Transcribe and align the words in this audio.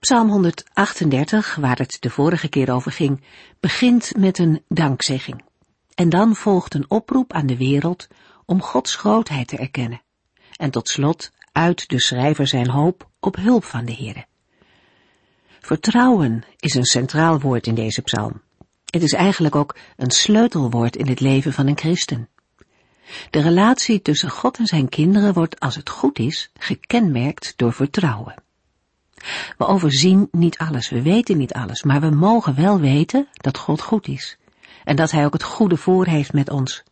Psalm 0.00 0.28
138, 0.28 1.54
waar 1.54 1.78
het 1.78 1.96
de 2.00 2.10
vorige 2.10 2.48
keer 2.48 2.72
over 2.72 2.92
ging, 2.92 3.22
begint 3.60 4.16
met 4.16 4.38
een 4.38 4.62
dankzegging. 4.68 5.44
En 5.94 6.08
dan 6.08 6.34
volgt 6.34 6.74
een 6.74 6.84
oproep 6.90 7.32
aan 7.32 7.46
de 7.46 7.56
wereld 7.56 8.08
om 8.44 8.62
Gods 8.62 8.94
grootheid 8.94 9.48
te 9.48 9.56
erkennen. 9.56 10.02
En 10.56 10.70
tot 10.70 10.88
slot 10.88 11.32
uit 11.52 11.88
de 11.88 12.00
schrijver 12.00 12.46
zijn 12.46 12.70
hoop 12.70 13.08
op 13.20 13.36
hulp 13.36 13.64
van 13.64 13.84
de 13.84 13.94
Heere. 13.94 14.26
Vertrouwen 15.60 16.44
is 16.56 16.74
een 16.74 16.84
centraal 16.84 17.40
woord 17.40 17.66
in 17.66 17.74
deze 17.74 18.02
psalm. 18.02 18.42
Het 18.84 19.02
is 19.02 19.12
eigenlijk 19.12 19.54
ook 19.54 19.76
een 19.96 20.10
sleutelwoord 20.10 20.96
in 20.96 21.06
het 21.06 21.20
leven 21.20 21.52
van 21.52 21.66
een 21.66 21.78
christen. 21.78 22.28
De 23.30 23.40
relatie 23.40 24.02
tussen 24.02 24.30
God 24.30 24.58
en 24.58 24.66
zijn 24.66 24.88
kinderen 24.88 25.32
wordt, 25.32 25.60
als 25.60 25.74
het 25.74 25.88
goed 25.88 26.18
is, 26.18 26.50
gekenmerkt 26.58 27.52
door 27.56 27.72
vertrouwen. 27.72 28.46
We 29.56 29.66
overzien 29.66 30.28
niet 30.30 30.58
alles, 30.58 30.88
we 30.88 31.02
weten 31.02 31.36
niet 31.36 31.52
alles, 31.52 31.82
maar 31.82 32.00
we 32.00 32.10
mogen 32.10 32.54
wel 32.54 32.80
weten 32.80 33.28
dat 33.32 33.58
God 33.58 33.80
goed 33.80 34.08
is. 34.08 34.38
En 34.84 34.96
dat 34.96 35.10
Hij 35.10 35.24
ook 35.24 35.32
het 35.32 35.42
goede 35.42 35.76
voor 35.76 36.06
heeft 36.06 36.32
met 36.32 36.50
ons. 36.50 36.82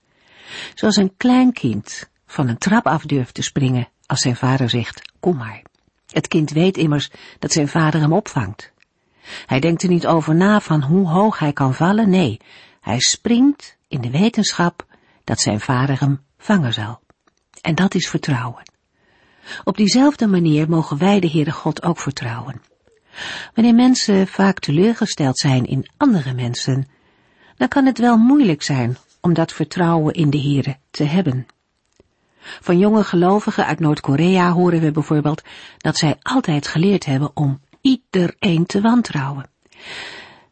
Zoals 0.75 0.97
een 0.97 1.17
klein 1.17 1.53
kind 1.53 2.11
van 2.27 2.49
een 2.49 2.59
trap 2.59 2.87
af 2.87 3.03
durft 3.03 3.35
te 3.35 3.43
springen 3.43 3.89
als 4.07 4.21
zijn 4.21 4.37
vader 4.37 4.71
zegt, 4.71 5.13
kom 5.21 5.37
maar. 5.37 5.63
Het 6.07 6.29
kind 6.29 6.51
weet 6.51 6.77
immers 6.77 7.11
dat 7.39 7.53
zijn 7.53 7.69
vader 7.69 8.01
hem 8.01 8.13
opvangt. 8.13 8.73
Hij 9.47 9.61
denkt 9.61 9.83
er 9.83 9.89
niet 9.89 10.07
over 10.07 10.35
na 10.35 10.61
van 10.61 10.83
hoe 10.83 11.09
hoog 11.09 11.39
hij 11.39 11.53
kan 11.53 11.75
vallen, 11.75 12.11
nee, 12.11 12.41
hij 12.81 13.01
springt 13.01 13.77
in 13.89 14.01
de 14.01 14.11
wetenschap 14.11 14.87
dat 15.25 15.41
zijn 15.41 15.61
vader 15.61 16.01
hem 16.01 16.25
vangen 16.39 16.73
zal. 16.73 17.01
En 17.61 17.75
dat 17.75 17.95
is 17.95 18.09
vertrouwen. 18.09 18.63
Op 19.65 19.77
diezelfde 19.77 20.27
manier 20.27 20.69
mogen 20.69 20.99
wij 20.99 21.21
de 21.21 21.31
Heere 21.31 21.53
God 21.53 21.83
ook 21.83 21.99
vertrouwen. 21.99 22.61
Wanneer 23.55 23.75
mensen 23.75 24.27
vaak 24.27 24.59
teleurgesteld 24.59 25.39
zijn 25.39 25.65
in 25.65 25.91
andere 25.97 26.35
mensen, 26.35 26.89
dan 27.57 27.69
kan 27.69 27.87
het 27.87 27.99
wel 27.99 28.17
moeilijk 28.17 28.63
zijn 28.63 28.97
om 29.21 29.35
dat 29.35 29.53
vertrouwen 29.53 30.15
in 30.15 30.31
de 30.31 30.41
Heere 30.41 30.77
te 30.91 31.05
hebben. 31.05 31.47
Van 32.61 32.79
jonge 32.79 33.05
gelovigen 33.05 33.67
uit 33.67 33.81
Noord-Korea 33.81 34.53
horen 34.53 34.81
we 34.81 34.91
bijvoorbeeld 34.91 35.43
dat 35.79 35.97
zij 35.97 36.17
altijd 36.23 36.67
geleerd 36.67 37.05
hebben 37.05 37.31
om 37.35 37.61
iedereen 37.81 38.67
te 38.67 38.81
wantrouwen. 38.81 39.51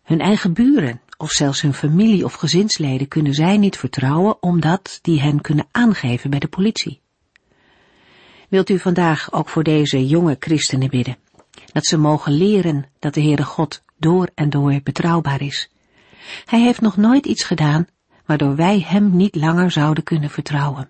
Hun 0.03 0.21
eigen 0.21 0.53
buren 0.53 1.01
of 1.17 1.31
zelfs 1.31 1.61
hun 1.61 1.75
familie 1.75 2.25
of 2.25 2.33
gezinsleden 2.33 3.09
kunnen 3.09 3.35
zij 3.35 3.57
niet 3.57 3.77
vertrouwen 3.77 4.43
omdat 4.43 4.99
die 5.03 5.21
hen 5.21 5.41
kunnen 5.41 5.67
aangeven 5.71 6.31
bij 6.31 6.39
de 6.39 6.49
politie. 6.49 7.03
Wilt 8.49 8.71
u 8.71 8.79
vandaag 8.79 9.33
ook 9.33 9.49
voor 9.49 9.63
deze 9.63 10.07
jonge 10.07 10.37
christenen 10.39 10.91
bidden, 10.91 11.17
dat 11.73 11.87
ze 11.87 11.99
mogen 11.99 12.33
leren 12.33 12.87
dat 12.99 13.15
de 13.15 13.23
Heere 13.23 13.45
God 13.45 13.83
door 13.97 14.29
en 14.35 14.51
door 14.51 14.81
betrouwbaar 14.83 15.43
is. 15.43 15.71
Hij 16.45 16.61
heeft 16.61 16.81
nog 16.81 16.97
nooit 16.97 17.27
iets 17.27 17.45
gedaan 17.45 17.87
waardoor 18.27 18.57
wij 18.57 18.85
hem 18.87 19.17
niet 19.17 19.35
langer 19.35 19.71
zouden 19.71 20.05
kunnen 20.05 20.31
vertrouwen. 20.31 20.89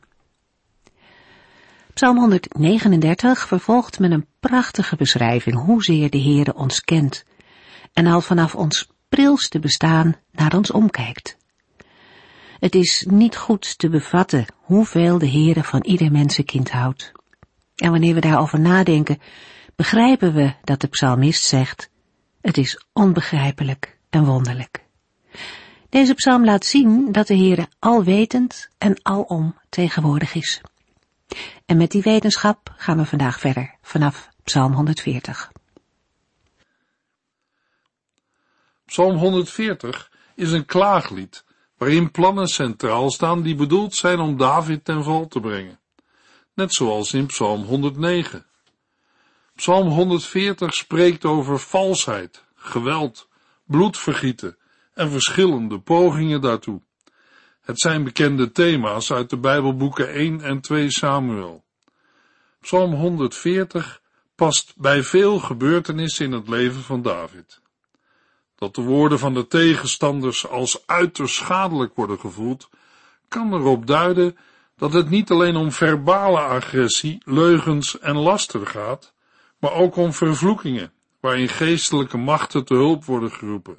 Psalm 1.95 2.19
139 2.19 3.47
vervolgt 3.47 3.99
met 3.99 4.11
een 4.11 4.27
prachtige 4.41 4.97
beschrijving 4.97 5.57
hoezeer 5.57 6.11
de 6.11 6.21
Heere 6.21 6.55
ons 6.55 6.81
kent 6.81 7.25
en 7.93 8.07
al 8.07 8.21
vanaf 8.21 8.55
ons 8.55 8.89
prilste 9.09 9.59
bestaan 9.59 10.17
naar 10.33 10.57
ons 10.57 10.71
omkijkt. 10.71 11.37
Het 12.59 12.75
is 12.75 13.07
niet 13.11 13.37
goed 13.37 13.79
te 13.79 13.89
bevatten 13.89 14.47
hoeveel 14.55 15.19
de 15.19 15.31
Heere 15.31 15.65
van 15.65 15.83
ieder 15.85 16.13
mensenkind 16.13 16.71
houdt. 16.71 17.13
En 17.85 17.91
wanneer 17.91 18.15
we 18.15 18.21
daarover 18.21 18.61
nadenken, 18.61 19.21
begrijpen 19.77 20.35
we 20.35 20.55
dat 20.63 20.81
de 20.81 20.87
psalmist 20.87 21.45
zegt, 21.45 21.91
het 22.41 22.57
is 22.57 22.85
onbegrijpelijk 22.93 23.99
en 24.11 24.25
wonderlijk. 24.25 24.85
Deze 25.89 26.15
psalm 26.15 26.45
laat 26.45 26.65
zien 26.65 27.13
dat 27.13 27.27
de 27.27 27.37
Heere 27.37 27.69
alwetend 27.79 28.69
en 28.79 28.99
alom 29.03 29.59
tegenwoordig 29.69 30.35
is. 30.35 30.61
En 31.67 31.77
met 31.77 31.91
die 31.91 32.03
wetenschap 32.03 32.75
gaan 32.77 32.97
we 32.97 33.05
vandaag 33.05 33.41
verder 33.41 33.75
vanaf 33.83 34.29
Psalm 34.45 34.73
140. 34.73 35.53
Psalm 38.87 39.17
140 39.17 40.11
is 40.35 40.53
een 40.53 40.67
klaaglied 40.67 41.45
waarin 41.77 42.11
plannen 42.11 42.49
centraal 42.49 43.11
staan 43.11 43.43
die 43.43 43.55
bedoeld 43.55 43.95
zijn 43.95 44.21
om 44.21 44.37
David 44.37 44.85
ten 44.85 45.05
val 45.05 45.27
te 45.27 45.41
brengen. 45.41 45.83
Net 46.55 46.73
zoals 46.73 47.13
in 47.13 47.27
Psalm 47.27 47.63
109. 47.63 48.47
Psalm 49.57 49.89
140 49.89 50.75
spreekt 50.75 51.25
over 51.25 51.59
valsheid, 51.59 52.45
geweld, 52.55 53.29
bloedvergieten 53.65 54.57
en 54.95 55.11
verschillende 55.11 55.79
pogingen 55.79 56.41
daartoe. 56.41 56.81
Het 57.61 57.81
zijn 57.81 58.05
bekende 58.05 58.53
thema's 58.53 59.13
uit 59.13 59.31
de 59.31 59.37
Bijbelboeken 59.37 60.09
1 60.09 60.41
en 60.41 60.61
2 60.61 60.91
Samuel. 60.91 61.65
Psalm 62.61 62.95
140 62.95 64.01
past 64.35 64.73
bij 64.77 65.03
veel 65.03 65.39
gebeurtenissen 65.39 66.25
in 66.25 66.33
het 66.33 66.49
leven 66.49 66.83
van 66.83 67.03
David. 67.03 67.61
Dat 68.55 68.75
de 68.75 68.83
woorden 68.83 69.19
van 69.19 69.35
de 69.35 69.47
tegenstanders 69.47 70.49
als 70.49 70.87
uiterst 70.87 71.35
schadelijk 71.35 71.95
worden 71.95 72.19
gevoeld, 72.19 72.69
kan 73.29 73.55
erop 73.55 73.87
duiden 73.87 74.37
dat 74.77 74.93
het 74.93 75.11
niet 75.11 75.31
alleen 75.31 75.57
om 75.57 75.73
verbale 75.73 76.39
agressie, 76.39 77.23
leugens 77.25 77.99
en 77.99 78.17
laster 78.17 78.67
gaat, 78.67 79.15
maar 79.59 79.73
ook 79.73 79.97
om 79.97 80.13
vervloekingen, 80.13 80.93
waarin 81.21 81.49
geestelijke 81.49 82.17
machten 82.17 82.65
te 82.65 82.75
hulp 82.75 83.05
worden 83.05 83.31
geroepen. 83.31 83.79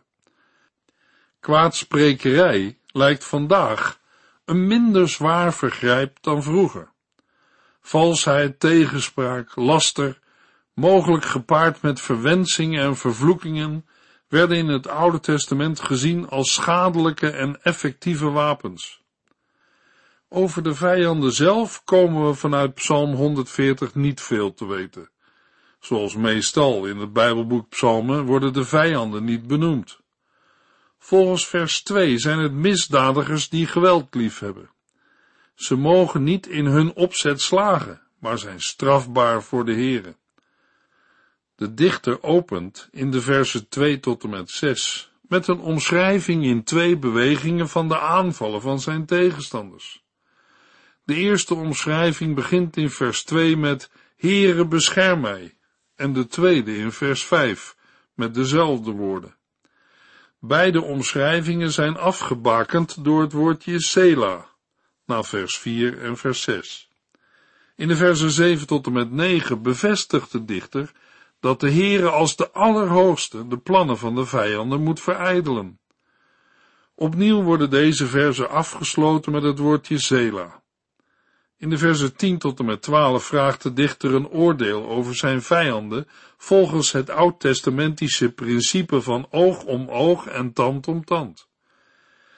Kwaadsprekerij 1.40 2.78
lijkt 2.88 3.26
vandaag 3.26 4.00
een 4.46 4.68
minder 4.68 5.10
zwaar 5.10 5.54
vergrijp 5.54 6.18
dan 6.22 6.44
vroeger. 6.44 6.92
Valsheid, 7.82 8.60
tegenspraak, 8.60 9.56
laster, 9.56 10.20
mogelijk 10.74 11.26
gepaard 11.26 11.82
met 11.82 12.02
verwensingen 12.02 12.84
en 12.84 12.98
vervloekingen, 12.98 13.86
werden 14.28 14.58
in 14.58 14.68
het 14.68 14.88
Oude 14.88 15.20
Testament 15.20 15.80
gezien 15.80 16.30
als 16.30 16.54
schadelijke 16.54 17.30
en 17.30 17.62
effectieve 17.64 18.30
wapens. 18.30 19.04
Over 20.38 20.64
de 20.64 20.76
vijanden 20.76 21.32
zelf 21.32 21.84
komen 21.84 22.28
we 22.28 22.34
vanuit 22.34 22.74
Psalm 22.74 23.14
140 23.14 23.96
niet 23.96 24.22
veel 24.22 24.54
te 24.54 24.66
weten. 24.66 25.10
Zoals 25.80 26.16
meestal 26.16 26.86
in 26.86 26.98
het 26.98 27.14
Bijbelboek 27.14 27.70
Psalmen 27.70 28.26
worden 28.26 28.54
de 28.54 28.64
vijanden 28.64 29.24
niet 29.24 29.48
benoemd. 29.48 30.00
Volgens 30.98 31.48
vers 31.48 31.84
2 31.84 32.18
zijn 32.18 32.40
het 32.40 32.52
misdadigers 32.52 33.50
die 33.50 33.68
geweld 33.68 34.16
liefhebben. 34.16 34.70
Ze 35.54 35.76
mogen 35.76 36.24
niet 36.24 36.48
in 36.48 36.66
hun 36.66 36.94
opzet 36.94 37.42
slagen, 37.42 38.02
maar 38.20 38.38
zijn 38.38 38.62
strafbaar 38.62 39.44
voor 39.44 39.66
de 39.66 39.74
Here. 39.74 40.16
De 41.56 41.74
dichter 41.74 42.24
opent 42.24 42.88
in 42.92 43.12
de 43.12 43.22
versen 43.22 43.70
2 43.70 44.00
tot 44.00 44.24
en 44.24 44.30
met 44.30 44.50
6 44.50 45.12
met 45.22 45.48
een 45.48 45.60
omschrijving 45.60 46.44
in 46.44 46.64
twee 46.64 46.98
bewegingen 46.98 47.70
van 47.70 47.88
de 47.88 48.00
aanvallen 48.00 48.62
van 48.62 48.80
zijn 48.80 49.06
tegenstanders. 49.06 50.05
De 51.06 51.16
eerste 51.16 51.56
omschrijving 51.56 52.36
begint 52.36 52.78
in 52.78 52.90
vers 52.90 53.24
2 53.24 53.58
met 53.58 53.90
Heere 54.16 54.68
bescherm 54.68 55.22
mij 55.22 55.58
en 55.96 56.14
de 56.14 56.28
tweede 56.28 56.78
in 56.78 56.92
vers 56.92 57.24
5 57.26 57.76
met 58.14 58.34
dezelfde 58.34 58.92
woorden. 58.92 59.36
Beide 60.40 60.82
omschrijvingen 60.82 61.72
zijn 61.72 61.98
afgebakend 61.98 63.04
door 63.04 63.22
het 63.22 63.32
woordje 63.32 63.82
Sela, 63.82 64.50
na 65.06 65.24
vers 65.24 65.58
4 65.58 66.02
en 66.02 66.18
vers 66.18 66.42
6. 66.42 66.90
In 67.76 67.88
de 67.88 67.96
versen 67.96 68.32
7 68.32 68.68
tot 68.68 68.86
en 68.86 68.94
met 68.94 69.12
9 69.12 69.62
bevestigt 69.62 70.32
de 70.32 70.46
dichter 70.46 70.92
dat 71.40 71.60
de 71.60 71.72
Heere 71.72 72.10
als 72.10 72.36
de 72.36 72.52
Allerhoogste 72.52 73.48
de 73.48 73.58
plannen 73.58 73.98
van 73.98 74.16
de 74.16 74.26
vijanden 74.26 74.84
moet 74.84 75.02
verijdelen. 75.02 75.80
Opnieuw 76.96 77.42
worden 77.42 77.70
deze 77.70 78.08
versen 78.08 78.50
afgesloten 78.50 79.32
met 79.32 79.44
het 79.44 79.60
woordje 79.60 80.00
Sela. 80.00 80.64
In 81.58 81.70
de 81.70 81.78
versen 81.78 82.16
10 82.16 82.38
tot 82.38 82.60
en 82.60 82.66
met 82.66 82.82
12 82.82 83.24
vraagt 83.24 83.64
de 83.64 83.74
dichter 83.74 84.14
een 84.14 84.28
oordeel 84.28 84.88
over 84.88 85.16
zijn 85.16 85.42
vijanden 85.42 86.08
volgens 86.38 86.92
het 86.92 87.10
oud-testamentische 87.10 88.32
principe 88.32 89.02
van 89.02 89.28
oog 89.30 89.64
om 89.64 89.90
oog 89.90 90.28
en 90.28 90.54
tand 90.54 90.88
om 90.88 91.06
tand. 91.06 91.48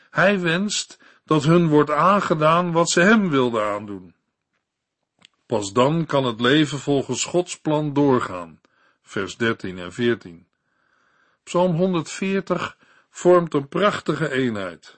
Hij 0.10 0.40
wenst 0.40 1.00
dat 1.26 1.44
hun 1.44 1.68
wordt 1.68 1.92
aangedaan 1.92 2.72
wat 2.72 2.90
ze 2.90 3.02
hem 3.02 3.30
wilden 3.30 3.64
aandoen. 3.64 4.16
Pas 5.46 5.74
dan 5.74 6.06
kan 6.06 6.26
het 6.26 6.42
leven 6.42 6.80
volgens 6.80 7.24
Gods 7.24 7.60
plan 7.60 7.94
doorgaan. 7.94 8.62
Vers 9.02 9.38
13 9.38 9.78
en 9.78 9.94
14. 9.94 10.48
Psalm 11.44 11.76
140 11.76 12.78
vormt 13.10 13.54
een 13.54 13.68
prachtige 13.68 14.32
eenheid. 14.32 14.98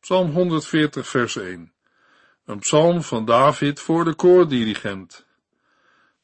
Psalm 0.00 0.30
140 0.30 1.08
vers 1.08 1.36
1. 1.36 1.72
Een 2.46 2.58
psalm 2.58 3.02
van 3.02 3.24
David 3.24 3.80
voor 3.80 4.04
de 4.04 4.14
koordirigent. 4.14 5.26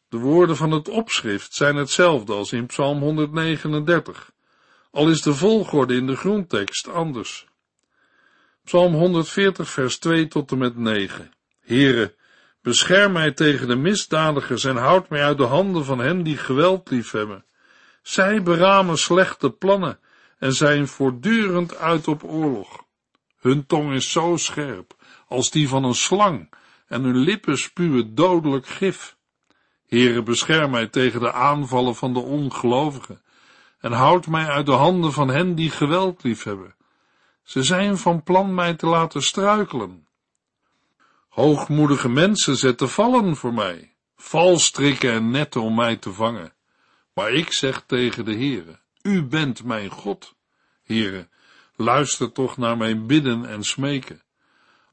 De 0.08 0.18
woorden 0.18 0.56
van 0.56 0.70
het 0.70 0.88
opschrift 0.88 1.54
zijn 1.54 1.76
hetzelfde 1.76 2.32
als 2.32 2.52
in 2.52 2.66
Psalm 2.66 3.00
139, 3.00 4.32
al 4.90 5.08
is 5.08 5.22
de 5.22 5.34
volgorde 5.34 5.94
in 5.94 6.06
de 6.06 6.16
grondtekst 6.16 6.88
anders. 6.88 7.46
Psalm 8.64 8.94
140 8.94 9.68
vers 9.68 9.98
2 9.98 10.28
tot 10.28 10.50
en 10.50 10.58
met 10.58 10.76
9. 10.76 11.32
Heere, 11.60 12.14
bescherm 12.60 13.12
mij 13.12 13.32
tegen 13.32 13.68
de 13.68 13.76
misdadigers 13.76 14.64
en 14.64 14.76
houd 14.76 15.08
mij 15.08 15.24
uit 15.24 15.38
de 15.38 15.44
handen 15.44 15.84
van 15.84 15.98
hen 15.98 16.22
die 16.22 16.36
geweld 16.36 16.90
liefhebben. 16.90 17.44
Zij 18.02 18.42
beramen 18.42 18.98
slechte 18.98 19.50
plannen 19.50 19.98
en 20.38 20.52
zijn 20.52 20.88
voortdurend 20.88 21.76
uit 21.76 22.08
op 22.08 22.24
oorlog. 22.24 22.84
Hun 23.38 23.66
tong 23.66 23.92
is 23.92 24.12
zo 24.12 24.36
scherp 24.36 25.00
als 25.32 25.50
die 25.50 25.68
van 25.68 25.84
een 25.84 25.94
slang 25.94 26.50
en 26.86 27.02
hun 27.02 27.16
lippen 27.16 27.58
spuwen 27.58 28.14
dodelijk 28.14 28.66
gif. 28.66 29.16
Heere, 29.86 30.22
bescherm 30.22 30.70
mij 30.70 30.86
tegen 30.86 31.20
de 31.20 31.32
aanvallen 31.32 31.94
van 31.94 32.12
de 32.12 32.20
ongelovigen 32.20 33.22
en 33.80 33.92
houd 33.92 34.26
mij 34.26 34.46
uit 34.46 34.66
de 34.66 34.72
handen 34.72 35.12
van 35.12 35.28
hen 35.28 35.54
die 35.54 35.70
geweld 35.70 36.22
liefhebben. 36.22 36.74
Ze 37.42 37.62
zijn 37.62 37.98
van 37.98 38.22
plan 38.22 38.54
mij 38.54 38.74
te 38.74 38.86
laten 38.86 39.22
struikelen. 39.22 40.06
Hoogmoedige 41.28 42.08
mensen 42.08 42.56
zetten 42.56 42.88
vallen 42.88 43.36
voor 43.36 43.54
mij, 43.54 43.94
valstrikken 44.16 45.12
en 45.12 45.30
netten 45.30 45.62
om 45.62 45.74
mij 45.74 45.96
te 45.96 46.12
vangen. 46.12 46.52
Maar 47.14 47.32
ik 47.32 47.52
zeg 47.52 47.82
tegen 47.86 48.24
de 48.24 48.34
Heere, 48.34 48.80
U 49.02 49.22
bent 49.22 49.64
mijn 49.64 49.90
God. 49.90 50.34
Heere, 50.82 51.28
luister 51.76 52.32
toch 52.32 52.56
naar 52.56 52.76
mijn 52.76 53.06
bidden 53.06 53.46
en 53.46 53.62
smeken. 53.62 54.22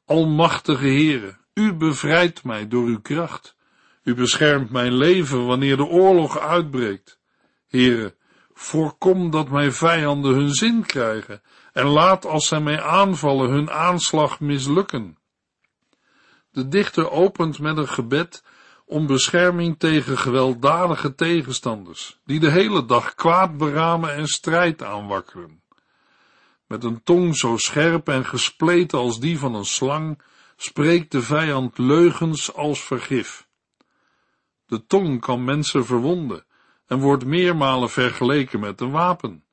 Almachtige 0.09 0.87
Heere, 0.87 1.37
U 1.53 1.73
bevrijdt 1.73 2.43
mij 2.43 2.67
door 2.67 2.85
Uw 2.85 3.01
kracht. 3.01 3.55
U 4.03 4.15
beschermt 4.15 4.69
mijn 4.69 4.93
leven 4.93 5.45
wanneer 5.45 5.77
de 5.77 5.85
oorlog 5.85 6.39
uitbreekt. 6.39 7.19
Heere, 7.67 8.15
voorkom 8.53 9.31
dat 9.31 9.49
mijn 9.49 9.73
vijanden 9.73 10.33
hun 10.33 10.53
zin 10.53 10.85
krijgen 10.85 11.41
en 11.73 11.85
laat 11.85 12.25
als 12.25 12.47
zij 12.47 12.59
mij 12.59 12.81
aanvallen 12.81 13.49
hun 13.49 13.71
aanslag 13.71 14.39
mislukken. 14.39 15.17
De 16.51 16.67
dichter 16.67 17.11
opent 17.11 17.59
met 17.59 17.77
een 17.77 17.87
gebed 17.87 18.43
om 18.85 19.07
bescherming 19.07 19.79
tegen 19.79 20.17
gewelddadige 20.17 21.15
tegenstanders, 21.15 22.19
die 22.25 22.39
de 22.39 22.51
hele 22.51 22.85
dag 22.85 23.15
kwaad 23.15 23.57
beramen 23.57 24.13
en 24.13 24.27
strijd 24.27 24.83
aanwakkeren. 24.83 25.61
Met 26.69 26.83
een 26.83 27.03
tong 27.03 27.37
zo 27.37 27.57
scherp 27.57 28.09
en 28.09 28.25
gespleten 28.25 28.99
als 28.99 29.19
die 29.19 29.39
van 29.39 29.53
een 29.53 29.65
slang, 29.65 30.21
spreekt 30.55 31.11
de 31.11 31.21
vijand 31.21 31.77
leugens 31.77 32.53
als 32.53 32.83
vergif. 32.83 33.47
De 34.65 34.85
tong 34.85 35.21
kan 35.21 35.43
mensen 35.43 35.85
verwonden 35.85 36.45
en 36.87 36.99
wordt 36.99 37.25
meermalen 37.25 37.89
vergeleken 37.89 38.59
met 38.59 38.81
een 38.81 38.91
wapen. 38.91 39.43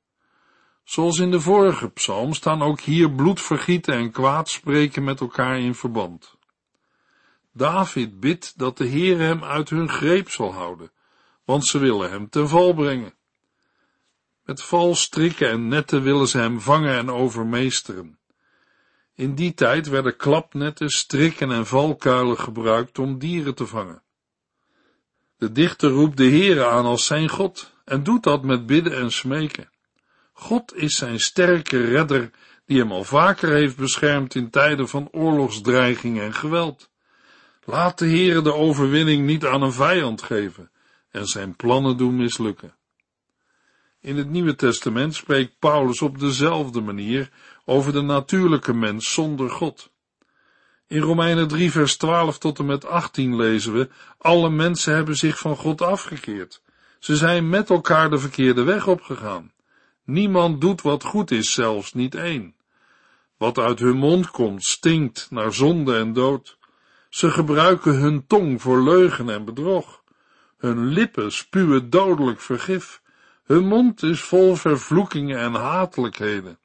Zoals 0.84 1.18
in 1.18 1.30
de 1.30 1.40
vorige 1.40 1.88
psalm 1.88 2.34
staan 2.34 2.62
ook 2.62 2.80
hier 2.80 3.10
bloedvergieten 3.10 3.94
en 3.94 4.10
kwaadspreken 4.10 5.04
met 5.04 5.20
elkaar 5.20 5.58
in 5.58 5.74
verband. 5.74 6.36
David 7.52 8.20
bidt 8.20 8.58
dat 8.58 8.76
de 8.76 8.86
Heer 8.86 9.18
hem 9.18 9.44
uit 9.44 9.70
hun 9.70 9.88
greep 9.88 10.30
zal 10.30 10.52
houden, 10.52 10.90
want 11.44 11.66
ze 11.66 11.78
willen 11.78 12.10
hem 12.10 12.28
ten 12.28 12.48
val 12.48 12.74
brengen. 12.74 13.14
Met 14.46 14.62
valstrikken 14.62 15.50
en 15.50 15.68
netten 15.68 16.02
willen 16.02 16.28
ze 16.28 16.38
hem 16.38 16.60
vangen 16.60 16.96
en 16.96 17.10
overmeesteren. 17.10 18.18
In 19.14 19.34
die 19.34 19.54
tijd 19.54 19.88
werden 19.88 20.16
klapnetten, 20.16 20.90
strikken 20.90 21.50
en 21.50 21.66
valkuilen 21.66 22.38
gebruikt 22.38 22.98
om 22.98 23.18
dieren 23.18 23.54
te 23.54 23.66
vangen. 23.66 24.02
De 25.38 25.52
dichter 25.52 25.90
roept 25.90 26.16
de 26.16 26.28
Heere 26.28 26.66
aan 26.66 26.84
als 26.84 27.06
zijn 27.06 27.28
God 27.28 27.72
en 27.84 28.02
doet 28.02 28.22
dat 28.22 28.42
met 28.42 28.66
bidden 28.66 28.96
en 28.96 29.12
smeken. 29.12 29.70
God 30.32 30.74
is 30.74 30.94
zijn 30.94 31.20
sterke 31.20 31.84
redder 31.84 32.30
die 32.66 32.78
hem 32.78 32.92
al 32.92 33.04
vaker 33.04 33.52
heeft 33.52 33.76
beschermd 33.76 34.34
in 34.34 34.50
tijden 34.50 34.88
van 34.88 35.08
oorlogsdreiging 35.12 36.20
en 36.20 36.34
geweld. 36.34 36.90
Laat 37.64 37.98
de 37.98 38.06
Heere 38.06 38.42
de 38.42 38.54
overwinning 38.54 39.26
niet 39.26 39.44
aan 39.44 39.62
een 39.62 39.72
vijand 39.72 40.22
geven 40.22 40.70
en 41.10 41.26
zijn 41.26 41.56
plannen 41.56 41.96
doen 41.96 42.16
mislukken. 42.16 42.74
In 44.06 44.16
het 44.16 44.30
Nieuwe 44.30 44.54
Testament 44.54 45.14
spreekt 45.14 45.58
Paulus 45.58 46.02
op 46.02 46.18
dezelfde 46.18 46.80
manier 46.80 47.30
over 47.64 47.92
de 47.92 48.00
natuurlijke 48.00 48.72
mens 48.72 49.12
zonder 49.12 49.50
God. 49.50 49.90
In 50.86 51.00
Romeinen 51.00 51.48
3 51.48 51.70
vers 51.70 51.96
12 51.96 52.38
tot 52.38 52.58
en 52.58 52.66
met 52.66 52.86
18 52.86 53.36
lezen 53.36 53.72
we, 53.72 53.88
alle 54.18 54.50
mensen 54.50 54.94
hebben 54.94 55.16
zich 55.16 55.38
van 55.38 55.56
God 55.56 55.82
afgekeerd. 55.82 56.62
Ze 56.98 57.16
zijn 57.16 57.48
met 57.48 57.70
elkaar 57.70 58.10
de 58.10 58.18
verkeerde 58.18 58.62
weg 58.62 58.86
opgegaan. 58.86 59.52
Niemand 60.04 60.60
doet 60.60 60.82
wat 60.82 61.04
goed 61.04 61.30
is, 61.30 61.52
zelfs 61.52 61.92
niet 61.92 62.14
één. 62.14 62.54
Wat 63.36 63.58
uit 63.58 63.78
hun 63.78 63.96
mond 63.96 64.30
komt, 64.30 64.64
stinkt 64.64 65.26
naar 65.30 65.52
zonde 65.52 65.96
en 65.96 66.12
dood. 66.12 66.58
Ze 67.08 67.30
gebruiken 67.30 67.94
hun 67.94 68.26
tong 68.26 68.62
voor 68.62 68.82
leugen 68.82 69.30
en 69.30 69.44
bedrog. 69.44 70.02
Hun 70.56 70.86
lippen 70.86 71.32
spuwen 71.32 71.90
dodelijk 71.90 72.40
vergif. 72.40 73.04
Hun 73.46 73.66
mond 73.66 74.02
is 74.02 74.20
vol 74.20 74.56
vervloekingen 74.56 75.38
en 75.38 75.54
hatelijkheden. 75.54 76.58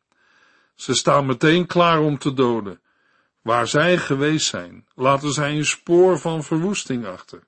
Ze 0.75 0.93
staan 0.93 1.25
meteen 1.25 1.65
klaar 1.65 1.99
om 1.99 2.17
te 2.17 2.33
doden. 2.33 2.81
Waar 3.41 3.67
zij 3.67 3.97
geweest 3.97 4.47
zijn, 4.47 4.87
laten 4.95 5.31
zij 5.31 5.57
een 5.57 5.65
spoor 5.65 6.19
van 6.19 6.43
verwoesting 6.43 7.05
achter. 7.05 7.43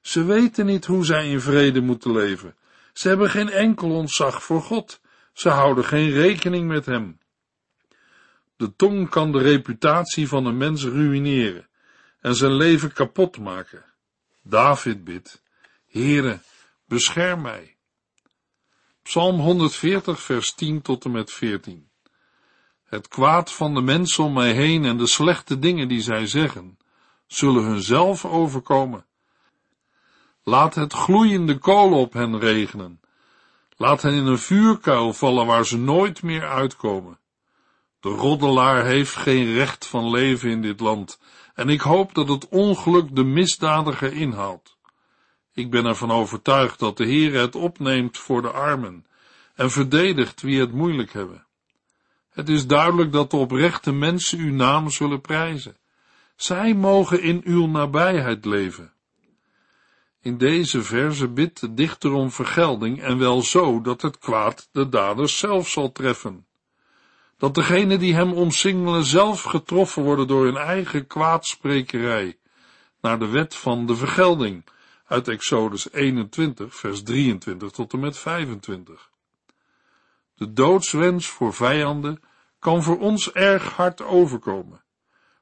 Ze 0.00 0.24
weten 0.24 0.66
niet 0.66 0.84
hoe 0.84 1.04
zij 1.04 1.30
in 1.30 1.40
vrede 1.40 1.80
moeten 1.80 2.12
leven. 2.12 2.56
Ze 2.92 3.08
hebben 3.08 3.30
geen 3.30 3.50
enkel 3.50 3.90
ontzag 3.90 4.42
voor 4.42 4.62
God. 4.62 5.00
Ze 5.32 5.48
houden 5.48 5.84
geen 5.84 6.10
rekening 6.10 6.68
met 6.68 6.86
hem. 6.86 7.18
De 8.56 8.76
tong 8.76 9.08
kan 9.08 9.32
de 9.32 9.38
reputatie 9.38 10.28
van 10.28 10.46
een 10.46 10.56
mens 10.56 10.84
ruïneren 10.84 11.68
en 12.20 12.34
zijn 12.34 12.52
leven 12.52 12.92
kapot 12.92 13.38
maken. 13.38 13.84
David 14.42 15.04
bidt, 15.04 15.42
Heere, 15.86 16.38
bescherm 16.86 17.42
mij. 17.42 17.71
Psalm 19.02 19.40
140, 19.40 20.20
vers 20.20 20.54
10 20.54 20.82
tot 20.82 21.04
en 21.04 21.10
met 21.10 21.32
14. 21.32 21.88
Het 22.84 23.08
kwaad 23.08 23.52
van 23.52 23.74
de 23.74 23.80
mensen 23.80 24.24
om 24.24 24.32
mij 24.32 24.52
heen 24.52 24.84
en 24.84 24.98
de 24.98 25.06
slechte 25.06 25.58
dingen 25.58 25.88
die 25.88 26.00
zij 26.00 26.26
zeggen, 26.26 26.78
zullen 27.26 27.64
hunzelf 27.64 28.24
overkomen. 28.24 29.06
Laat 30.42 30.74
het 30.74 30.92
gloeiende 30.92 31.58
kolen 31.58 31.98
op 31.98 32.12
hen 32.12 32.38
regenen. 32.38 33.00
Laat 33.76 34.02
hen 34.02 34.12
in 34.12 34.26
een 34.26 34.38
vuurkuil 34.38 35.12
vallen 35.12 35.46
waar 35.46 35.66
ze 35.66 35.78
nooit 35.78 36.22
meer 36.22 36.48
uitkomen. 36.48 37.18
De 38.00 38.08
roddelaar 38.08 38.84
heeft 38.84 39.14
geen 39.14 39.52
recht 39.52 39.86
van 39.86 40.10
leven 40.10 40.50
in 40.50 40.62
dit 40.62 40.80
land 40.80 41.20
en 41.54 41.68
ik 41.68 41.80
hoop 41.80 42.14
dat 42.14 42.28
het 42.28 42.48
ongeluk 42.48 43.16
de 43.16 43.24
misdadiger 43.24 44.12
inhaalt. 44.12 44.76
Ik 45.54 45.70
ben 45.70 45.86
ervan 45.86 46.10
overtuigd 46.10 46.78
dat 46.78 46.96
de 46.96 47.04
Heer 47.04 47.40
het 47.40 47.54
opneemt 47.54 48.18
voor 48.18 48.42
de 48.42 48.50
armen 48.50 49.06
en 49.54 49.70
verdedigt 49.70 50.40
wie 50.40 50.60
het 50.60 50.72
moeilijk 50.72 51.12
hebben. 51.12 51.46
Het 52.30 52.48
is 52.48 52.66
duidelijk 52.66 53.12
dat 53.12 53.30
de 53.30 53.36
oprechte 53.36 53.92
mensen 53.92 54.38
uw 54.38 54.52
naam 54.52 54.90
zullen 54.90 55.20
prijzen. 55.20 55.76
Zij 56.36 56.74
mogen 56.74 57.22
in 57.22 57.40
uw 57.44 57.66
nabijheid 57.66 58.44
leven. 58.44 58.92
In 60.20 60.38
deze 60.38 60.82
verse 60.82 61.28
bidt 61.28 61.60
de 61.60 61.74
dichter 61.74 62.12
om 62.12 62.30
vergelding 62.30 63.02
en 63.02 63.18
wel 63.18 63.42
zo 63.42 63.80
dat 63.80 64.02
het 64.02 64.18
kwaad 64.18 64.68
de 64.72 64.88
daders 64.88 65.38
zelf 65.38 65.68
zal 65.68 65.92
treffen 65.92 66.46
dat 67.42 67.54
degenen 67.54 67.98
die 67.98 68.14
hem 68.14 68.32
omsingelen 68.32 69.04
zelf 69.04 69.42
getroffen 69.42 70.02
worden 70.02 70.26
door 70.26 70.44
hun 70.44 70.56
eigen 70.56 71.06
kwaadsprekerij, 71.06 72.36
naar 73.00 73.18
de 73.18 73.26
wet 73.26 73.54
van 73.54 73.86
de 73.86 73.96
vergelding, 73.96 74.64
uit 75.12 75.28
Exodus 75.28 75.92
21, 75.92 76.74
vers 76.74 77.02
23 77.02 77.70
tot 77.70 77.92
en 77.92 78.00
met 78.00 78.18
25. 78.18 79.10
De 80.34 80.52
doodswens 80.52 81.26
voor 81.26 81.54
vijanden 81.54 82.20
kan 82.58 82.82
voor 82.82 82.98
ons 82.98 83.32
erg 83.32 83.72
hard 83.72 84.02
overkomen, 84.02 84.82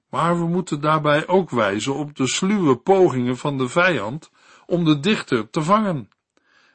Maar 0.08 0.38
we 0.38 0.46
moeten 0.46 0.80
daarbij 0.80 1.26
ook 1.26 1.50
wijzen 1.50 1.94
op 1.94 2.16
de 2.16 2.28
sluwe 2.28 2.76
pogingen 2.76 3.36
van 3.36 3.58
de 3.58 3.68
vijand 3.68 4.30
om 4.66 4.84
de 4.84 5.00
dichter 5.00 5.50
te 5.50 5.62
vangen 5.62 6.10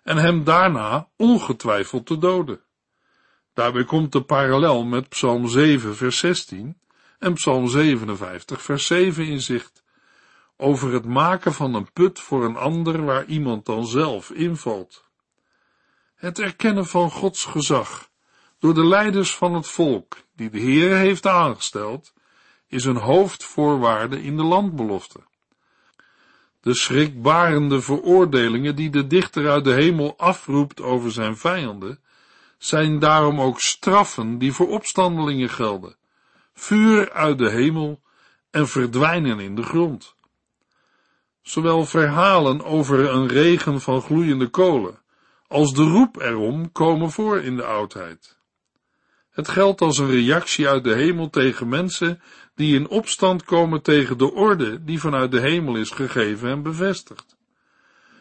en 0.03 0.17
hem 0.17 0.43
daarna 0.43 1.07
ongetwijfeld 1.17 2.05
te 2.05 2.17
doden. 2.17 2.59
Daarbij 3.53 3.83
komt 3.83 4.11
de 4.11 4.21
parallel 4.21 4.83
met 4.83 5.09
Psalm 5.09 5.47
7, 5.47 5.95
vers 5.95 6.17
16 6.17 6.77
en 7.19 7.33
Psalm 7.33 7.67
57, 7.67 8.61
vers 8.61 8.85
7 8.85 9.25
in 9.25 9.41
zicht, 9.41 9.83
over 10.57 10.93
het 10.93 11.05
maken 11.05 11.53
van 11.53 11.73
een 11.73 11.91
put 11.93 12.19
voor 12.19 12.45
een 12.45 12.55
ander 12.55 13.05
waar 13.05 13.25
iemand 13.25 13.65
dan 13.65 13.85
zelf 13.85 14.29
invalt. 14.29 15.03
Het 16.15 16.39
erkennen 16.39 16.85
van 16.85 17.11
Gods 17.11 17.45
gezag 17.45 18.09
door 18.59 18.73
de 18.73 18.85
leiders 18.85 19.35
van 19.35 19.53
het 19.53 19.67
volk, 19.67 20.17
die 20.35 20.49
de 20.49 20.59
Heer 20.59 20.95
heeft 20.95 21.27
aangesteld, 21.27 22.13
is 22.67 22.85
een 22.85 22.97
hoofdvoorwaarde 22.97 24.23
in 24.23 24.37
de 24.37 24.43
landbelofte. 24.43 25.19
De 26.61 26.75
schrikbarende 26.75 27.81
veroordelingen 27.81 28.75
die 28.75 28.89
de 28.89 29.07
dichter 29.07 29.49
uit 29.49 29.63
de 29.63 29.73
hemel 29.73 30.13
afroept 30.17 30.81
over 30.81 31.11
zijn 31.11 31.37
vijanden, 31.37 31.99
zijn 32.57 32.99
daarom 32.99 33.41
ook 33.41 33.61
straffen 33.61 34.37
die 34.37 34.53
voor 34.53 34.67
opstandelingen 34.67 35.49
gelden, 35.49 35.95
vuur 36.53 37.11
uit 37.11 37.37
de 37.37 37.49
hemel 37.49 38.01
en 38.51 38.67
verdwijnen 38.67 39.39
in 39.39 39.55
de 39.55 39.63
grond. 39.63 40.14
Zowel 41.45 41.85
verhalen 41.85 42.63
over 42.63 43.09
een 43.09 43.27
regen 43.27 43.81
van 43.81 44.01
gloeiende 44.01 44.47
kolen, 44.47 44.97
als 45.47 45.73
de 45.73 45.83
roep 45.83 46.21
erom 46.21 46.71
komen 46.71 47.11
voor 47.11 47.41
in 47.41 47.55
de 47.55 47.63
oudheid. 47.63 48.37
Het 49.29 49.47
geldt 49.47 49.81
als 49.81 49.97
een 49.97 50.09
reactie 50.09 50.67
uit 50.67 50.83
de 50.83 50.93
hemel 50.93 51.29
tegen 51.29 51.67
mensen 51.67 52.21
die 52.55 52.75
in 52.75 52.89
opstand 52.89 53.43
komen 53.43 53.81
tegen 53.81 54.17
de 54.17 54.33
orde 54.33 54.83
die 54.83 54.99
vanuit 54.99 55.31
de 55.31 55.39
hemel 55.39 55.75
is 55.75 55.89
gegeven 55.89 56.49
en 56.49 56.61
bevestigd. 56.61 57.37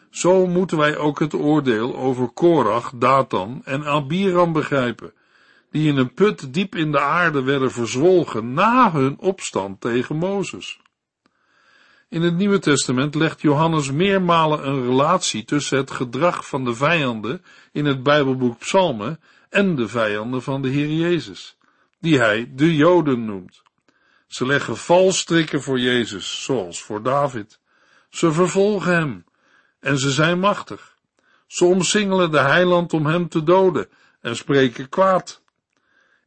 Zo 0.09 0.47
moeten 0.47 0.77
wij 0.77 0.97
ook 0.97 1.19
het 1.19 1.33
oordeel 1.33 1.95
over 1.95 2.27
Korach, 2.29 2.91
Datan 2.95 3.61
en 3.63 3.85
Abiram 3.85 4.53
begrijpen, 4.53 5.13
die 5.71 5.87
in 5.87 5.97
een 5.97 6.13
put 6.13 6.53
diep 6.53 6.75
in 6.75 6.91
de 6.91 6.99
aarde 6.99 7.43
werden 7.43 7.71
verzwolgen 7.71 8.53
na 8.53 8.91
hun 8.91 9.17
opstand 9.19 9.81
tegen 9.81 10.15
Mozes. 10.15 10.79
In 12.09 12.21
het 12.21 12.35
Nieuwe 12.35 12.59
Testament 12.59 13.15
legt 13.15 13.41
Johannes 13.41 13.91
meermalen 13.91 14.67
een 14.67 14.85
relatie 14.85 15.43
tussen 15.43 15.77
het 15.77 15.91
gedrag 15.91 16.47
van 16.47 16.65
de 16.65 16.75
vijanden 16.75 17.43
in 17.71 17.85
het 17.85 18.03
Bijbelboek 18.03 18.57
Psalmen 18.57 19.19
en 19.49 19.75
de 19.75 19.87
vijanden 19.87 20.41
van 20.41 20.61
de 20.61 20.69
Heer 20.69 20.89
Jezus, 20.89 21.57
die 21.99 22.19
hij 22.19 22.51
de 22.55 22.75
Joden 22.75 23.25
noemt. 23.25 23.61
Ze 24.27 24.45
leggen 24.45 24.77
valstrikken 24.77 25.61
voor 25.61 25.79
Jezus, 25.79 26.43
zoals 26.43 26.81
voor 26.81 27.03
David. 27.03 27.59
Ze 28.09 28.31
vervolgen 28.31 28.95
hem 28.95 29.25
en 29.79 29.97
ze 29.97 30.11
zijn 30.11 30.39
machtig. 30.39 30.95
Ze 31.47 31.65
omsingelen 31.65 32.31
de 32.31 32.39
heiland 32.39 32.93
om 32.93 33.05
hem 33.05 33.29
te 33.29 33.43
doden 33.43 33.89
en 34.21 34.35
spreken 34.35 34.89
kwaad. 34.89 35.41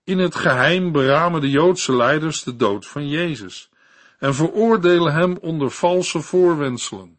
In 0.04 0.18
het 0.18 0.34
geheim 0.34 0.92
beramen 0.92 1.40
de 1.40 1.50
Joodse 1.50 1.96
leiders 1.96 2.42
de 2.42 2.56
dood 2.56 2.86
van 2.86 3.08
Jezus 3.08 3.70
en 4.18 4.34
veroordelen 4.34 5.12
hem 5.12 5.36
onder 5.36 5.70
valse 5.70 6.20
voorwenselen. 6.20 7.18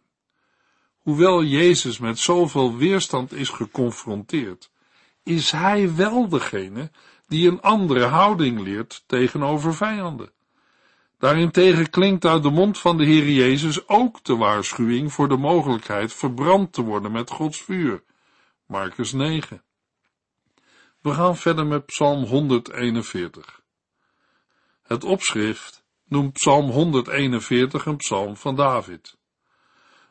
Hoewel 0.97 1.43
Jezus 1.43 1.99
met 1.99 2.19
zoveel 2.19 2.77
weerstand 2.77 3.33
is 3.33 3.49
geconfronteerd, 3.49 4.71
is 5.23 5.51
hij 5.51 5.95
wel 5.95 6.27
degene 6.27 6.91
die 7.27 7.47
een 7.47 7.61
andere 7.61 8.05
houding 8.05 8.59
leert 8.59 9.03
tegenover 9.05 9.75
vijanden. 9.75 10.31
Daarentegen 11.17 11.89
klinkt 11.89 12.25
uit 12.25 12.43
de 12.43 12.49
mond 12.49 12.79
van 12.79 12.97
de 12.97 13.05
Heer 13.05 13.29
Jezus 13.29 13.87
ook 13.87 14.23
de 14.23 14.35
waarschuwing 14.35 15.13
voor 15.13 15.29
de 15.29 15.37
mogelijkheid 15.37 16.13
verbrand 16.13 16.73
te 16.73 16.81
worden 16.81 17.11
met 17.11 17.29
Gods 17.29 17.61
vuur. 17.61 18.03
Marcus 18.65 19.11
9. 19.11 19.63
We 21.01 21.13
gaan 21.13 21.37
verder 21.37 21.65
met 21.65 21.85
Psalm 21.85 22.23
141. 22.23 23.61
Het 24.83 25.03
opschrift 25.03 25.78
noemt 26.09 26.33
Psalm 26.33 26.69
141 26.69 27.85
een 27.85 27.97
psalm 27.97 28.37
van 28.37 28.55
David. 28.55 29.17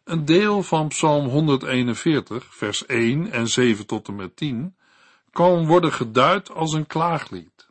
Een 0.05 0.25
deel 0.25 0.63
van 0.63 0.89
Psalm 0.89 1.27
141, 1.27 2.47
vers 2.51 2.87
1 2.87 3.31
en 3.31 3.49
7 3.49 3.87
tot 3.87 4.09
en 4.09 4.17
met 4.17 4.37
10, 4.37 4.77
kan 5.31 5.67
worden 5.67 5.93
geduid 5.93 6.51
als 6.55 6.73
een 6.73 6.87
klaaglied. 6.87 7.69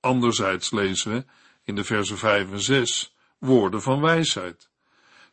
Anderzijds 0.00 0.70
lezen 0.70 1.12
we 1.12 1.24
in 1.64 1.74
de 1.74 1.84
versen 1.84 2.18
5 2.18 2.50
en 2.50 2.60
6 2.60 3.14
woorden 3.38 3.82
van 3.82 4.00
wijsheid, 4.00 4.68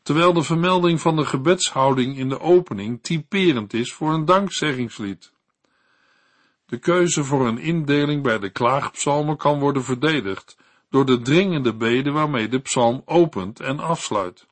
terwijl 0.01 0.33
de 0.33 0.43
vermelding 0.43 1.01
van 1.01 1.15
de 1.15 1.25
gebedshouding 1.25 2.17
in 2.17 2.29
de 2.29 2.39
opening 2.39 3.03
typerend 3.03 3.73
is 3.73 3.93
voor 3.93 4.13
een 4.13 4.25
dankzeggingslied. 4.25 5.31
De 6.65 6.77
keuze 6.77 7.23
voor 7.23 7.47
een 7.47 7.57
indeling 7.57 8.23
bij 8.23 8.39
de 8.39 8.49
klaagpsalmen 8.49 9.37
kan 9.37 9.59
worden 9.59 9.83
verdedigd 9.83 10.57
door 10.93 11.05
de 11.05 11.21
dringende 11.21 11.73
beden 11.73 12.13
waarmee 12.13 12.47
de 12.47 12.59
psalm 12.59 13.01
opent 13.05 13.59
en 13.59 13.79
afsluit. 13.79 14.47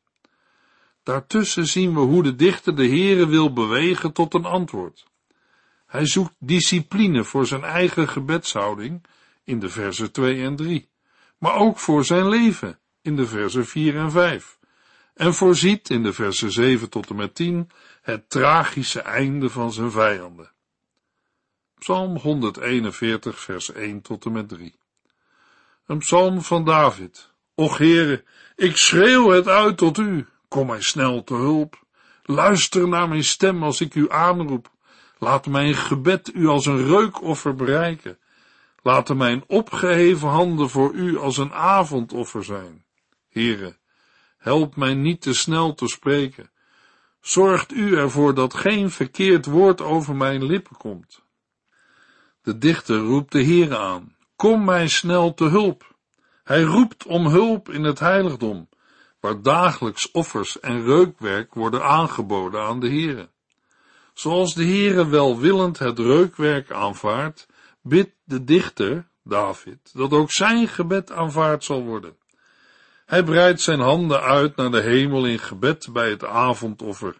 Daartussen 1.04 1.68
zien 1.68 1.94
we 1.94 2.00
hoe 2.00 2.24
de 2.24 2.36
dichter 2.36 2.76
de 2.76 2.88
Heere 2.88 3.28
wil 3.28 3.54
bewegen 3.54 4.12
tot 4.12 4.34
een 4.34 4.46
antwoord. 4.46 5.06
Hij 5.86 6.06
zoekt 6.06 6.34
discipline 6.40 7.24
voor 7.24 7.48
zijn 7.48 7.64
eigen 7.64 8.10
gebedshouding 8.10 9.04
in 9.44 9.60
de 9.60 9.70
versen 9.70 10.12
2 10.12 10.44
en 10.44 10.56
3, 10.56 10.90
maar 11.38 11.56
ook 11.56 11.80
voor 11.80 12.06
zijn 12.06 12.30
leven 12.30 12.80
in 13.02 13.16
de 13.16 13.28
versen 13.28 13.66
4 13.66 13.96
en 13.96 14.12
5, 14.12 14.58
en 15.14 15.34
voorziet 15.34 15.90
in 15.90 16.04
de 16.04 16.14
versen 16.14 16.52
7 16.52 16.90
tot 16.90 17.10
en 17.10 17.16
met 17.16 17.36
10 17.36 17.70
het 18.02 18.30
tragische 18.30 19.02
einde 19.02 19.50
van 19.50 19.72
zijn 19.72 19.92
vijanden. 19.92 20.52
Psalm 21.80 22.18
141, 22.18 23.40
vers 23.40 23.72
1 23.72 24.02
tot 24.02 24.26
en 24.26 24.32
met 24.32 24.50
3. 24.50 24.80
Een 25.86 25.98
psalm 25.98 26.42
van 26.42 26.66
David. 26.66 27.32
Och 27.56 27.78
Heere, 27.78 28.24
ik 28.56 28.78
schreeuw 28.78 29.30
het 29.30 29.48
uit 29.48 29.78
tot 29.78 29.98
u. 29.98 30.28
Kom 30.48 30.68
mij 30.68 30.82
snel 30.82 31.24
te 31.24 31.34
hulp. 31.34 31.84
Luister 32.24 32.88
naar 32.88 33.10
mijn 33.10 33.24
stem 33.24 33.64
als 33.64 33.82
ik 33.82 33.96
u 33.96 34.12
aanroep. 34.12 34.72
Laat 35.18 35.46
mijn 35.46 35.76
gebed 35.76 36.34
u 36.34 36.48
als 36.48 36.66
een 36.66 36.86
reukoffer 36.86 37.56
bereiken. 37.56 38.20
Laat 38.84 39.16
mijn 39.16 39.44
opgeheven 39.48 40.28
handen 40.28 40.70
voor 40.70 40.94
u 40.94 41.18
als 41.18 41.38
een 41.38 41.54
avondoffer 41.54 42.44
zijn. 42.44 42.86
Heere, 43.30 43.78
help 44.38 44.76
mij 44.76 44.94
niet 44.94 45.22
te 45.22 45.34
snel 45.34 45.74
te 45.74 45.88
spreken. 45.88 46.52
Zorgt 47.22 47.72
u 47.72 47.96
ervoor 47.96 48.34
dat 48.34 48.54
geen 48.54 48.92
verkeerd 48.92 49.46
woord 49.46 49.82
over 49.82 50.16
mijn 50.16 50.44
lippen 50.44 50.78
komt. 50.78 51.24
De 52.42 52.58
dichter 52.58 52.98
roept 52.98 53.32
de 53.32 53.44
Heere 53.44 53.78
aan. 53.78 54.16
Kom 54.42 54.66
mij 54.66 54.88
snel 54.88 55.34
te 55.34 55.44
hulp. 55.44 55.96
Hij 56.44 56.62
roept 56.62 57.06
om 57.06 57.28
hulp 57.28 57.70
in 57.70 57.84
het 57.84 58.00
heiligdom, 58.00 58.70
waar 59.20 59.42
dagelijks 59.42 60.12
offers 60.12 60.60
en 60.60 60.84
reukwerk 60.84 61.54
worden 61.54 61.84
aangeboden 61.84 62.62
aan 62.62 62.80
de 62.80 62.88
Heere. 62.88 63.30
Zoals 64.14 64.54
de 64.54 64.64
Heere 64.64 65.08
welwillend 65.08 65.80
het 65.80 66.00
reukwerk 66.00 66.72
aanvaardt, 66.72 67.48
bidt 67.82 68.12
de 68.24 68.44
dichter, 68.44 69.08
David, 69.24 69.92
dat 69.94 70.12
ook 70.12 70.32
zijn 70.32 70.68
gebed 70.68 71.12
aanvaard 71.12 71.64
zal 71.64 71.84
worden. 71.84 72.16
Hij 73.06 73.24
breidt 73.24 73.62
zijn 73.62 73.80
handen 73.80 74.22
uit 74.22 74.56
naar 74.56 74.72
de 74.72 74.82
hemel 74.82 75.26
in 75.26 75.40
gebed 75.40 75.90
bij 75.92 76.10
het 76.10 76.26
avondoffer 76.26 77.16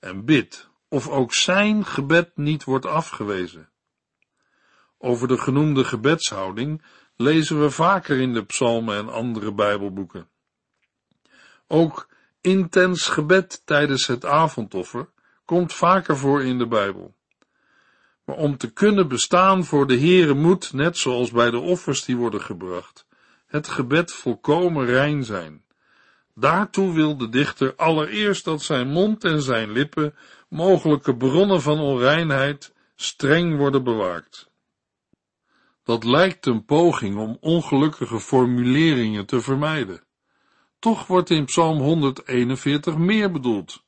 en 0.00 0.24
bidt 0.24 0.68
of 0.88 1.08
ook 1.08 1.34
zijn 1.34 1.84
gebed 1.84 2.30
niet 2.34 2.64
wordt 2.64 2.86
afgewezen. 2.86 3.68
Over 4.98 5.28
de 5.28 5.38
genoemde 5.38 5.84
gebedshouding 5.84 6.82
lezen 7.16 7.60
we 7.60 7.70
vaker 7.70 8.20
in 8.20 8.32
de 8.32 8.44
psalmen 8.44 8.96
en 8.96 9.08
andere 9.08 9.52
bijbelboeken. 9.52 10.28
Ook 11.66 12.08
intens 12.40 13.06
gebed 13.06 13.62
tijdens 13.64 14.06
het 14.06 14.24
avondoffer 14.24 15.08
komt 15.44 15.72
vaker 15.72 16.16
voor 16.16 16.42
in 16.42 16.58
de 16.58 16.66
Bijbel. 16.66 17.14
Maar 18.24 18.36
om 18.36 18.56
te 18.56 18.72
kunnen 18.72 19.08
bestaan 19.08 19.64
voor 19.64 19.86
de 19.86 19.98
Heere 19.98 20.34
moet, 20.34 20.72
net 20.72 20.98
zoals 20.98 21.30
bij 21.30 21.50
de 21.50 21.58
offers 21.58 22.04
die 22.04 22.16
worden 22.16 22.40
gebracht, 22.40 23.06
het 23.46 23.68
gebed 23.68 24.12
volkomen 24.12 24.86
rein 24.86 25.24
zijn. 25.24 25.64
Daartoe 26.34 26.94
wil 26.94 27.16
de 27.16 27.28
dichter 27.28 27.74
allereerst 27.76 28.44
dat 28.44 28.62
zijn 28.62 28.88
mond 28.88 29.24
en 29.24 29.42
zijn 29.42 29.70
lippen, 29.70 30.14
mogelijke 30.48 31.16
bronnen 31.16 31.62
van 31.62 31.78
onreinheid, 31.78 32.74
streng 32.94 33.56
worden 33.56 33.84
bewaakt. 33.84 34.45
Dat 35.86 36.04
lijkt 36.04 36.46
een 36.46 36.64
poging 36.64 37.16
om 37.16 37.36
ongelukkige 37.40 38.20
formuleringen 38.20 39.26
te 39.26 39.40
vermijden. 39.40 40.02
Toch 40.78 41.06
wordt 41.06 41.30
in 41.30 41.44
Psalm 41.44 41.78
141 41.78 42.96
meer 42.96 43.32
bedoeld, 43.32 43.84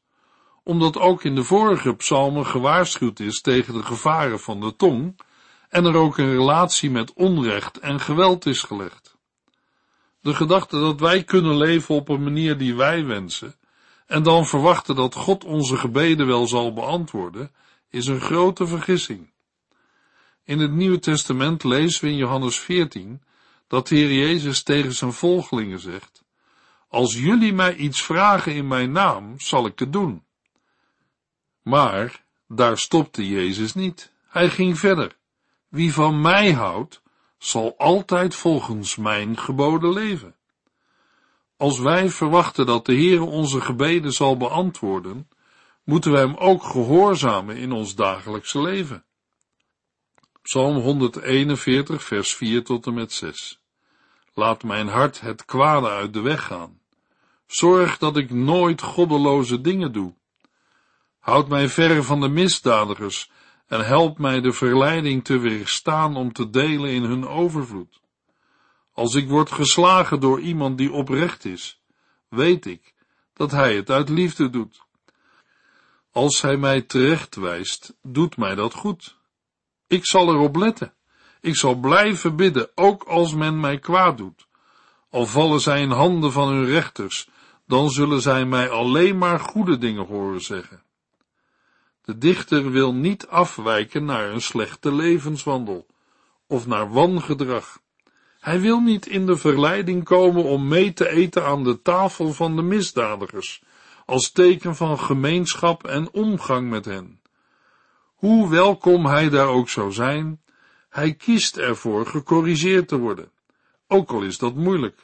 omdat 0.63 0.97
ook 0.97 1.25
in 1.25 1.35
de 1.35 1.43
vorige 1.43 1.95
psalmen 1.95 2.47
gewaarschuwd 2.47 3.21
is 3.21 3.41
tegen 3.41 3.75
de 3.75 3.83
gevaren 3.83 4.41
van 4.41 4.61
de 4.61 4.77
tong 4.77 5.21
en 5.69 5.85
er 5.85 5.95
ook 5.95 6.19
een 6.19 6.31
relatie 6.31 6.91
met 6.91 7.13
onrecht 7.13 7.79
en 7.79 8.01
geweld 8.01 8.47
is 8.47 8.63
gelegd. 8.63 9.17
De 10.21 10.35
gedachte 10.35 10.81
dat 10.81 11.01
wij 11.01 11.25
kunnen 11.25 11.57
leven 11.57 11.95
op 11.95 12.09
een 12.09 12.23
manier 12.23 12.59
die 12.59 12.75
wij 12.75 13.05
wensen, 13.05 13.55
en 14.07 14.23
dan 14.23 14.47
verwachten 14.47 14.95
dat 14.95 15.15
God 15.15 15.45
onze 15.45 15.77
gebeden 15.77 16.27
wel 16.27 16.47
zal 16.47 16.73
beantwoorden, 16.73 17.53
is 17.91 18.07
een 18.07 18.21
grote 18.21 18.67
vergissing. 18.67 19.31
In 20.49 20.59
het 20.59 20.73
Nieuwe 20.73 20.99
Testament 20.99 21.65
lezen 21.65 22.05
we 22.05 22.11
in 22.11 22.17
Johannes 22.17 22.59
14 22.59 23.23
dat 23.67 23.89
de 23.89 23.97
Heer 23.97 24.13
Jezus 24.13 24.63
tegen 24.63 24.93
zijn 24.93 25.13
volgelingen 25.13 25.79
zegt, 25.79 26.25
als 26.89 27.15
jullie 27.15 27.53
mij 27.53 27.75
iets 27.75 28.03
vragen 28.03 28.55
in 28.55 28.69
mijn 28.69 28.93
naam, 28.93 29.41
zal 29.41 29.67
ik 29.67 29.79
het 29.79 29.93
doen. 29.93 30.25
Maar 31.63 32.25
daar 32.47 32.79
stopte 32.79 33.29
Jezus 33.29 33.75
niet. 33.75 34.13
Hij 34.29 34.51
ging 34.51 34.79
verder. 34.79 35.17
Wie 35.69 35.93
van 35.93 36.21
mij 36.21 36.53
houdt, 36.53 37.03
zal 37.39 37.75
altijd 37.79 38.35
volgens 38.35 38.97
mijn 38.97 39.39
geboden 39.39 39.93
leven. 39.93 40.35
Als 41.57 41.79
wij 41.79 42.11
verwachten 42.11 42.67
dat 42.67 42.87
de 42.87 42.95
Heer 42.95 43.23
onze 43.23 43.61
gebeden 43.61 44.13
zal 44.13 44.37
beantwoorden, 44.37 45.29
moeten 45.85 46.13
we 46.13 46.19
hem 46.19 46.35
ook 46.37 46.63
gehoorzamen 46.63 47.57
in 47.57 47.73
ons 47.73 47.95
dagelijkse 47.95 48.61
leven. 48.61 49.03
Psalm 50.49 50.77
141, 50.77 52.03
vers 52.03 52.35
4 52.35 52.65
tot 52.65 52.87
en 52.87 52.95
met 52.95 53.13
6. 53.13 53.61
Laat 54.35 54.63
mijn 54.63 54.89
hart 54.89 55.21
het 55.21 55.45
kwade 55.45 55.89
uit 55.89 56.13
de 56.13 56.21
weg 56.21 56.45
gaan. 56.45 56.81
Zorg 57.47 57.99
dat 57.99 58.17
ik 58.17 58.31
nooit 58.31 58.83
goddeloze 58.83 59.61
dingen 59.61 59.93
doe. 59.93 60.15
Houd 61.19 61.49
mij 61.49 61.69
ver 61.69 62.05
van 62.05 62.21
de 62.21 62.29
misdadigers 62.29 63.31
en 63.67 63.87
help 63.87 64.19
mij 64.19 64.41
de 64.41 64.53
verleiding 64.53 65.25
te 65.25 65.39
weerstaan 65.39 66.17
om 66.17 66.33
te 66.33 66.51
delen 66.51 66.91
in 66.91 67.03
hun 67.03 67.27
overvloed. 67.27 68.01
Als 68.93 69.15
ik 69.15 69.29
word 69.29 69.53
geslagen 69.53 70.21
door 70.21 70.41
iemand 70.41 70.79
die 70.79 70.93
oprecht 70.93 71.45
is, 71.45 71.81
weet 72.29 72.67
ik 72.67 72.95
dat 73.33 73.51
hij 73.51 73.77
het 73.77 73.91
uit 73.91 74.09
liefde 74.09 74.51
doet. 74.51 74.81
Als 76.13 76.43
hij 76.43 76.57
mij 76.57 76.83
terecht 76.83 77.35
wijst, 77.35 77.95
doet 78.03 78.37
mij 78.37 78.55
dat 78.55 78.75
goed. 78.75 79.18
Ik 79.89 80.07
zal 80.07 80.29
erop 80.29 80.57
letten. 80.57 80.93
Ik 81.41 81.57
zal 81.57 81.75
blijven 81.75 82.37
bidden, 82.37 82.71
ook 82.75 83.03
als 83.03 83.35
men 83.35 83.61
mij 83.61 83.79
kwaad 83.79 84.17
doet. 84.17 84.47
Al 85.11 85.27
vallen 85.27 85.61
zij 85.61 85.81
in 85.81 85.91
handen 85.91 86.33
van 86.33 86.49
hun 86.49 86.65
rechters, 86.65 87.29
dan 87.67 87.91
zullen 87.91 88.21
zij 88.21 88.45
mij 88.45 88.71
alleen 88.71 89.19
maar 89.19 89.41
goede 89.41 89.79
dingen 89.79 90.07
horen 90.07 90.41
zeggen. 90.41 90.83
De 92.05 92.19
dichter 92.19 92.71
wil 92.71 92.95
niet 92.95 93.27
afwijken 93.27 94.05
naar 94.05 94.31
een 94.31 94.41
slechte 94.41 94.95
levenswandel 94.95 95.87
of 96.47 96.67
naar 96.67 96.93
wangedrag. 96.93 97.81
Hij 98.41 98.61
wil 98.61 98.81
niet 98.81 99.07
in 99.07 99.27
de 99.27 99.37
verleiding 99.37 100.05
komen 100.05 100.45
om 100.45 100.69
mee 100.69 100.93
te 100.93 101.09
eten 101.09 101.45
aan 101.45 101.65
de 101.65 101.83
tafel 101.83 102.33
van 102.33 102.57
de 102.57 102.63
misdadigers, 102.63 103.63
als 104.07 104.31
teken 104.31 104.77
van 104.77 104.99
gemeenschap 104.99 105.87
en 105.87 106.13
omgang 106.13 106.71
met 106.71 106.85
hen. 106.85 107.21
Hoe 108.19 108.49
welkom 108.49 109.07
hij 109.07 109.29
daar 109.29 109.47
ook 109.47 109.69
zou 109.69 109.93
zijn, 109.93 110.41
hij 110.89 111.15
kiest 111.15 111.57
ervoor 111.57 112.07
gecorrigeerd 112.07 112.89
te 112.89 112.99
worden, 112.99 113.31
ook 113.87 114.11
al 114.11 114.23
is 114.23 114.39
dat 114.39 114.55
moeilijk, 114.55 115.03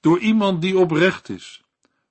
door 0.00 0.18
iemand 0.18 0.62
die 0.62 0.78
oprecht 0.78 1.28
is, 1.28 1.62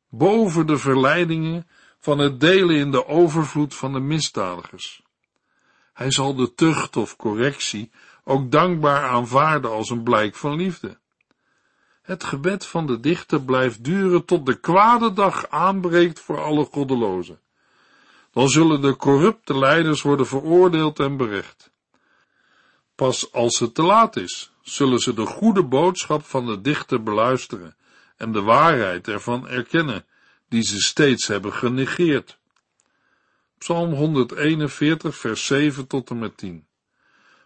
boven 0.10 0.68
de 0.68 0.78
verleidingen 0.78 1.68
van 2.00 2.18
het 2.18 2.40
delen 2.40 2.76
in 2.76 2.92
de 2.92 3.08
overvloed 3.08 3.76
van 3.76 3.94
de 3.94 4.00
misdadigers. 4.00 5.04
Hij 5.94 6.12
zal 6.12 6.36
de 6.36 6.54
tucht 6.54 6.98
of 6.98 7.16
correctie 7.16 7.92
ook 8.24 8.52
dankbaar 8.52 9.10
aanvaarden 9.10 9.72
als 9.72 9.90
een 9.90 10.04
blijk 10.04 10.36
van 10.36 10.56
liefde. 10.56 10.98
Het 12.02 12.24
gebed 12.24 12.66
van 12.66 12.88
de 12.88 13.00
dichter 13.00 13.44
blijft 13.44 13.84
duren 13.84 14.26
tot 14.26 14.46
de 14.46 14.60
kwade 14.60 15.14
dag 15.14 15.50
aanbreekt 15.50 16.20
voor 16.20 16.44
alle 16.44 16.66
goddelozen. 16.66 17.40
Dan 18.34 18.50
zullen 18.50 18.82
de 18.82 18.96
corrupte 18.96 19.58
leiders 19.58 20.02
worden 20.02 20.28
veroordeeld 20.28 21.00
en 21.00 21.18
berecht. 21.18 21.72
Pas 22.96 23.32
als 23.32 23.60
het 23.60 23.76
te 23.76 23.84
laat 23.84 24.16
is, 24.16 24.52
zullen 24.62 25.00
ze 25.00 25.14
de 25.14 25.26
goede 25.26 25.64
boodschap 25.64 26.26
van 26.26 26.46
de 26.46 26.62
dichter 26.62 27.04
beluisteren 27.04 27.76
en 28.18 28.32
de 28.32 28.42
waarheid 28.42 29.08
ervan 29.08 29.48
erkennen, 29.48 30.06
die 30.50 30.64
ze 30.64 30.80
steeds 30.80 31.28
hebben 31.28 31.54
genegeerd. 31.54 32.38
Psalm 33.58 33.94
141, 33.94 35.16
vers 35.16 35.46
7 35.46 35.88
tot 35.88 36.10
en 36.10 36.20
met 36.20 36.38
10. 36.38 36.68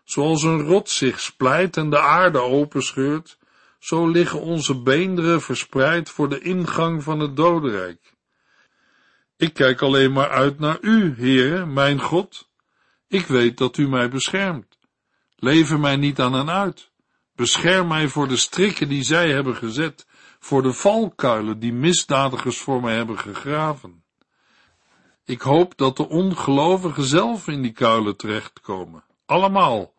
Zoals 0.03 0.43
een 0.43 0.61
rots 0.61 0.97
zich 0.97 1.19
splijt 1.19 1.77
en 1.77 1.89
de 1.89 1.99
aarde 1.99 2.41
openscheurt, 2.41 3.37
zo 3.79 4.07
liggen 4.07 4.41
onze 4.41 4.81
beenderen 4.81 5.41
verspreid 5.41 6.09
voor 6.09 6.29
de 6.29 6.39
ingang 6.39 7.03
van 7.03 7.19
het 7.19 7.35
dodenrijk. 7.35 8.15
Ik 9.37 9.53
kijk 9.53 9.81
alleen 9.81 10.11
maar 10.11 10.29
uit 10.29 10.59
naar 10.59 10.77
u, 10.81 11.15
Heere, 11.17 11.65
mijn 11.65 12.01
God. 12.01 12.49
Ik 13.07 13.25
weet 13.25 13.57
dat 13.57 13.77
u 13.77 13.87
mij 13.87 14.09
beschermt. 14.09 14.77
Lever 15.35 15.79
mij 15.79 15.95
niet 15.95 16.19
aan 16.19 16.35
en 16.35 16.49
uit. 16.49 16.91
Bescherm 17.35 17.87
mij 17.87 18.07
voor 18.07 18.27
de 18.27 18.37
strikken 18.37 18.89
die 18.89 19.03
zij 19.03 19.31
hebben 19.31 19.55
gezet, 19.55 20.07
voor 20.39 20.61
de 20.61 20.73
valkuilen 20.73 21.59
die 21.59 21.73
misdadigers 21.73 22.57
voor 22.57 22.81
mij 22.81 22.95
hebben 22.95 23.19
gegraven. 23.19 24.03
Ik 25.25 25.41
hoop 25.41 25.77
dat 25.77 25.97
de 25.97 26.09
ongelovigen 26.09 27.03
zelf 27.03 27.47
in 27.47 27.61
die 27.61 27.71
kuilen 27.71 28.17
terechtkomen, 28.17 29.03
allemaal, 29.25 29.93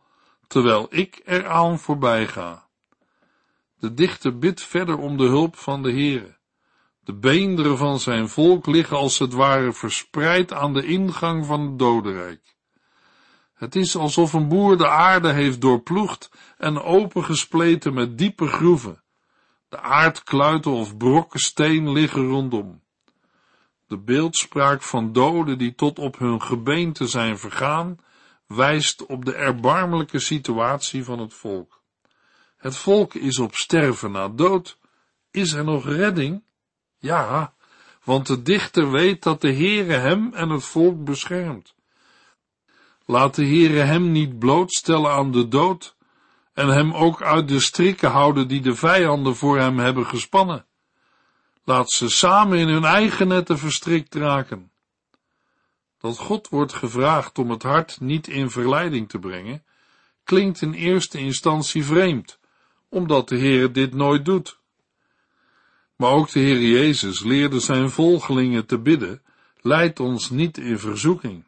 terwijl 0.47 0.87
ik 0.91 1.21
eraan 1.25 1.79
voorbij 1.79 2.27
ga. 2.27 2.69
De 3.79 3.95
dichter 3.95 4.39
bidt 4.39 4.63
verder 4.63 4.99
om 4.99 5.17
de 5.17 5.27
hulp 5.27 5.57
van 5.57 5.83
de 5.83 5.91
Heere. 5.91 6.38
De 7.09 7.15
beenderen 7.15 7.79
van 7.79 8.01
zijn 8.01 8.29
volk 8.29 8.67
liggen 8.67 8.97
als 8.97 9.19
het 9.19 9.33
ware 9.33 9.73
verspreid 9.73 10.53
aan 10.53 10.73
de 10.73 10.87
ingang 10.87 11.47
van 11.47 11.61
het 11.61 11.79
dodenrijk. 11.79 12.57
Het 13.55 13.77
is 13.77 13.97
alsof 13.97 14.33
een 14.33 14.49
boer 14.49 14.77
de 14.77 14.89
aarde 14.89 15.33
heeft 15.33 15.61
doorploegd 15.61 16.31
en 16.59 16.83
opengespleten 16.83 17.95
met 17.95 18.19
diepe 18.19 18.47
groeven. 18.47 19.03
De 19.69 19.81
aardkluiten 19.81 20.71
of 20.71 20.97
brokken 20.97 21.41
steen 21.41 21.93
liggen 21.93 22.27
rondom. 22.27 22.83
De 23.87 23.99
beeldspraak 23.99 24.83
van 24.83 25.13
doden 25.13 25.59
die 25.59 25.75
tot 25.75 25.99
op 25.99 26.19
hun 26.19 26.43
gebeente 26.43 27.07
zijn 27.07 27.39
vergaan, 27.39 27.99
wijst 28.47 29.07
op 29.07 29.25
de 29.25 29.35
erbarmelijke 29.35 30.19
situatie 30.19 31.05
van 31.05 31.19
het 31.19 31.35
volk. 31.35 31.83
Het 32.57 32.77
volk 32.77 33.15
is 33.15 33.39
op 33.39 33.55
sterven 33.55 34.11
na 34.11 34.29
dood. 34.29 34.79
Is 35.31 35.53
er 35.53 35.65
nog 35.65 35.85
redding? 35.85 36.47
Ja, 36.99 37.55
want 38.05 38.27
de 38.27 38.43
dichter 38.43 38.91
weet 38.91 39.23
dat 39.23 39.41
de 39.41 39.53
Heere 39.53 39.93
hem 39.93 40.35
en 40.35 40.51
het 40.51 40.65
volk 40.65 41.05
beschermt. 41.05 41.75
Laat 43.05 43.35
de 43.35 43.45
Heere 43.45 43.81
hem 43.81 44.13
niet 44.13 44.39
blootstellen 44.39 45.11
aan 45.11 45.33
de 45.33 45.49
dood 45.49 45.97
en 46.53 46.69
hem 46.69 46.95
ook 46.95 47.23
uit 47.23 47.49
de 47.49 47.61
strikken 47.61 48.11
houden 48.11 48.49
die 48.49 48.61
de 48.61 48.75
vijanden 48.75 49.37
voor 49.37 49.59
hem 49.59 49.79
hebben 49.79 50.07
gespannen. 50.07 50.67
Laat 51.65 51.91
ze 51.91 52.09
samen 52.09 52.59
in 52.59 52.69
hun 52.69 52.85
eigen 52.85 53.29
netten 53.29 53.59
verstrikt 53.59 54.15
raken. 54.15 54.71
Dat 55.99 56.19
God 56.19 56.49
wordt 56.49 56.73
gevraagd 56.73 57.39
om 57.39 57.51
het 57.51 57.63
hart 57.63 58.01
niet 58.01 58.29
in 58.29 58.51
verleiding 58.51 59.09
te 59.09 59.19
brengen, 59.19 59.65
klinkt 60.25 60.63
in 60.63 60.73
eerste 60.73 61.19
instantie 61.19 61.85
vreemd, 61.85 62.39
omdat 62.89 63.29
de 63.29 63.37
Heer 63.37 63.73
dit 63.73 63.95
nooit 63.95 64.25
doet. 64.25 64.58
Maar 65.99 66.11
ook 66.11 66.31
de 66.31 66.41
Heer 66.41 66.61
Jezus 66.61 67.23
leerde 67.25 67.61
zijn 67.61 67.91
volgelingen 67.91 68.67
te 68.67 68.79
bidden, 68.79 69.23
leidt 69.61 70.01
ons 70.01 70.31
niet 70.31 70.59
in 70.59 70.79
verzoeking. 70.79 71.45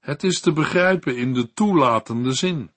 Het 0.00 0.22
is 0.22 0.40
te 0.40 0.52
begrijpen 0.52 1.16
in 1.16 1.34
de 1.34 1.52
toelatende 1.52 2.32
zin. 2.32 2.70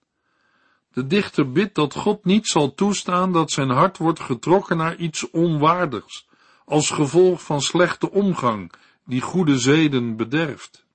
De 0.93 1.07
dichter 1.07 1.51
bidt 1.51 1.75
dat 1.75 1.93
God 1.93 2.25
niet 2.25 2.47
zal 2.47 2.73
toestaan 2.73 3.33
dat 3.33 3.51
zijn 3.51 3.69
hart 3.69 3.97
wordt 3.97 4.19
getrokken 4.19 4.77
naar 4.77 4.95
iets 4.95 5.29
onwaardigs, 5.29 6.27
als 6.65 6.89
gevolg 6.89 7.41
van 7.41 7.61
slechte 7.61 8.11
omgang 8.11 8.71
die 9.05 9.21
goede 9.21 9.57
zeden 9.57 10.15
bederft. 10.15 10.85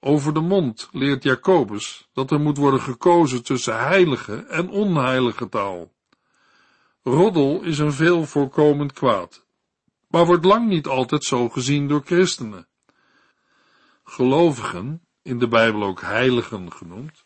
Over 0.00 0.34
de 0.34 0.40
mond 0.40 0.88
leert 0.92 1.22
Jacobus 1.22 2.08
dat 2.12 2.30
er 2.30 2.40
moet 2.40 2.56
worden 2.56 2.80
gekozen 2.80 3.42
tussen 3.42 3.78
heilige 3.78 4.36
en 4.36 4.68
onheilige 4.68 5.48
taal. 5.48 5.94
Roddel 7.08 7.62
is 7.62 7.78
een 7.78 7.92
veel 7.92 8.24
voorkomend 8.24 8.92
kwaad, 8.92 9.46
maar 10.08 10.26
wordt 10.26 10.44
lang 10.44 10.68
niet 10.68 10.86
altijd 10.86 11.24
zo 11.24 11.48
gezien 11.48 11.88
door 11.88 12.02
christenen. 12.04 12.68
Gelovigen, 14.04 15.06
in 15.22 15.38
de 15.38 15.48
Bijbel 15.48 15.82
ook 15.82 16.00
heiligen 16.00 16.72
genoemd, 16.72 17.24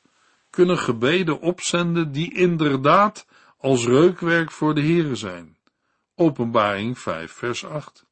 kunnen 0.50 0.78
gebeden 0.78 1.40
opzenden 1.40 2.12
die 2.12 2.34
inderdaad 2.34 3.26
als 3.58 3.86
reukwerk 3.86 4.50
voor 4.50 4.74
de 4.74 4.82
Here 4.82 5.14
zijn. 5.14 5.58
Openbaring 6.14 6.98
5 6.98 7.32
vers 7.32 7.64
8. 7.64 8.06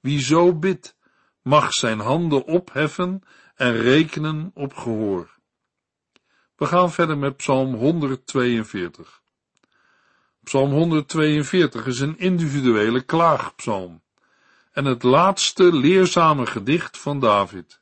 Wie 0.00 0.20
zo 0.20 0.54
bidt, 0.54 0.96
mag 1.42 1.72
zijn 1.72 1.98
handen 1.98 2.44
opheffen 2.44 3.22
en 3.54 3.72
rekenen 3.72 4.50
op 4.54 4.74
gehoor. 4.74 5.38
We 6.56 6.66
gaan 6.66 6.92
verder 6.92 7.18
met 7.18 7.36
Psalm 7.36 7.74
142. 7.74 9.17
Psalm 10.48 10.70
142 10.70 11.86
is 11.86 12.00
een 12.00 12.18
individuele 12.18 13.02
klaagpsalm 13.02 14.02
en 14.72 14.84
het 14.84 15.02
laatste 15.02 15.76
leerzame 15.76 16.46
gedicht 16.46 16.98
van 16.98 17.20
David. 17.20 17.80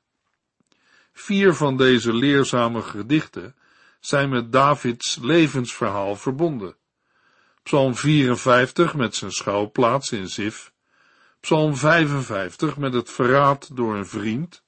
Vier 1.12 1.54
van 1.54 1.76
deze 1.76 2.14
leerzame 2.14 2.82
gedichten 2.82 3.54
zijn 4.00 4.28
met 4.28 4.52
Davids 4.52 5.18
levensverhaal 5.22 6.16
verbonden. 6.16 6.76
Psalm 7.62 7.96
54 7.96 8.94
met 8.94 9.14
zijn 9.14 9.32
schuilplaats 9.32 10.12
in 10.12 10.28
Zif, 10.28 10.72
Psalm 11.40 11.76
55 11.76 12.76
met 12.76 12.92
het 12.92 13.10
verraad 13.10 13.76
door 13.76 13.96
een 13.96 14.06
vriend, 14.06 14.62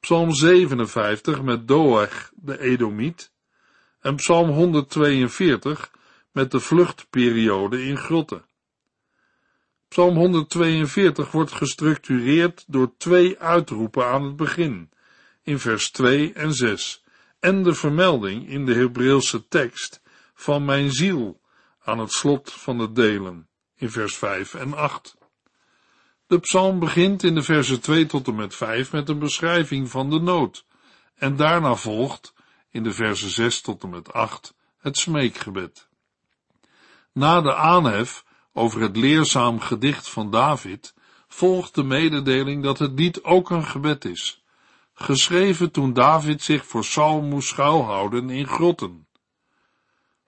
Psalm 0.00 0.34
57 0.34 1.42
met 1.42 1.68
Doeg 1.68 2.30
de 2.34 2.60
Edomiet 2.60 3.30
en 4.00 4.16
Psalm 4.16 4.48
142 4.48 5.90
met 6.32 6.50
de 6.50 6.60
vluchtperiode 6.60 7.84
in 7.84 7.96
grotten. 7.96 8.44
Psalm 9.88 10.16
142 10.16 11.30
wordt 11.30 11.52
gestructureerd 11.52 12.64
door 12.66 12.96
twee 12.96 13.38
uitroepen 13.38 14.06
aan 14.06 14.24
het 14.24 14.36
begin, 14.36 14.90
in 15.42 15.58
vers 15.58 15.90
2 15.90 16.32
en 16.32 16.52
6, 16.52 17.04
en 17.40 17.62
de 17.62 17.74
vermelding 17.74 18.48
in 18.48 18.66
de 18.66 18.74
Hebreeuwse 18.74 19.48
tekst 19.48 20.02
van 20.34 20.64
mijn 20.64 20.90
ziel 20.92 21.40
aan 21.82 21.98
het 21.98 22.12
slot 22.12 22.52
van 22.52 22.78
het 22.78 22.94
delen, 22.94 23.48
in 23.76 23.90
vers 23.90 24.16
5 24.16 24.54
en 24.54 24.74
8. 24.74 25.16
De 26.26 26.38
psalm 26.38 26.78
begint 26.78 27.22
in 27.22 27.34
de 27.34 27.42
versen 27.42 27.80
2 27.80 28.06
tot 28.06 28.26
en 28.26 28.34
met 28.34 28.54
5 28.54 28.92
met 28.92 29.08
een 29.08 29.18
beschrijving 29.18 29.90
van 29.90 30.10
de 30.10 30.20
nood, 30.20 30.64
en 31.14 31.36
daarna 31.36 31.74
volgt, 31.74 32.34
in 32.70 32.82
de 32.82 32.92
versen 32.92 33.30
6 33.30 33.60
tot 33.60 33.82
en 33.82 33.90
met 33.90 34.12
8, 34.12 34.54
het 34.78 34.96
smeekgebed. 34.96 35.87
Na 37.18 37.40
de 37.40 37.54
aanhef 37.54 38.24
over 38.52 38.80
het 38.80 38.96
leerzaam 38.96 39.60
gedicht 39.60 40.10
van 40.10 40.30
David 40.30 40.94
volgt 41.28 41.74
de 41.74 41.82
mededeling 41.82 42.62
dat 42.62 42.78
het 42.78 42.98
lied 42.98 43.24
ook 43.24 43.50
een 43.50 43.64
gebed 43.64 44.04
is, 44.04 44.44
geschreven 44.94 45.70
toen 45.70 45.92
David 45.92 46.42
zich 46.42 46.66
voor 46.66 46.84
Saul 46.84 47.20
moest 47.20 47.48
schuilhouden 47.48 48.30
in 48.30 48.46
grotten. 48.46 49.06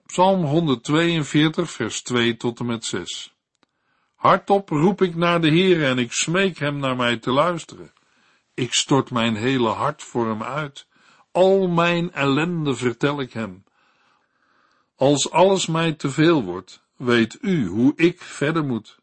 Psalm 0.05 0.43
142, 0.43 1.71
vers 1.71 2.01
2 2.01 2.37
tot 2.37 2.59
en 2.59 2.65
met 2.65 2.85
6. 2.85 3.33
Hardop 4.15 4.69
roep 4.69 5.01
ik 5.01 5.15
naar 5.15 5.41
de 5.41 5.49
Heer 5.49 5.85
en 5.85 5.97
ik 5.97 6.11
smeek 6.11 6.57
hem 6.57 6.77
naar 6.77 6.95
mij 6.95 7.17
te 7.17 7.31
luisteren. 7.31 7.93
Ik 8.53 8.73
stort 8.73 9.11
mijn 9.11 9.35
hele 9.35 9.69
hart 9.69 10.03
voor 10.03 10.27
hem 10.27 10.43
uit. 10.43 10.87
Al 11.31 11.67
mijn 11.67 12.13
ellende 12.13 12.75
vertel 12.75 13.21
ik 13.21 13.33
hem. 13.33 13.63
Als 15.01 15.31
alles 15.31 15.65
mij 15.65 15.93
te 15.93 16.09
veel 16.09 16.43
wordt, 16.43 16.80
weet 17.03 17.37
u 17.41 17.67
hoe 17.67 17.93
ik 17.95 18.21
verder 18.21 18.65
moet. 18.65 18.99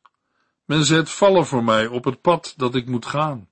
Men 0.64 0.84
zet 0.84 1.10
vallen 1.10 1.46
voor 1.46 1.64
mij 1.64 1.86
op 1.86 2.04
het 2.04 2.20
pad 2.20 2.54
dat 2.56 2.74
ik 2.74 2.86
moet 2.86 3.06
gaan. 3.06 3.48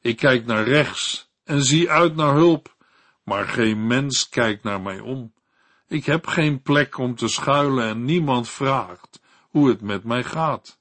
Ik 0.00 0.16
kijk 0.16 0.46
naar 0.46 0.64
rechts 0.64 1.30
en 1.44 1.64
zie 1.64 1.90
uit 1.90 2.16
naar 2.16 2.34
hulp, 2.34 2.76
maar 3.22 3.48
geen 3.48 3.86
mens 3.86 4.28
kijkt 4.28 4.62
naar 4.62 4.80
mij 4.80 5.00
om. 5.00 5.32
Ik 5.88 6.04
heb 6.04 6.26
geen 6.26 6.62
plek 6.62 6.98
om 6.98 7.14
te 7.14 7.28
schuilen 7.28 7.88
en 7.88 8.04
niemand 8.04 8.48
vraagt 8.48 9.20
hoe 9.50 9.68
het 9.68 9.80
met 9.80 10.04
mij 10.04 10.24
gaat. 10.24 10.78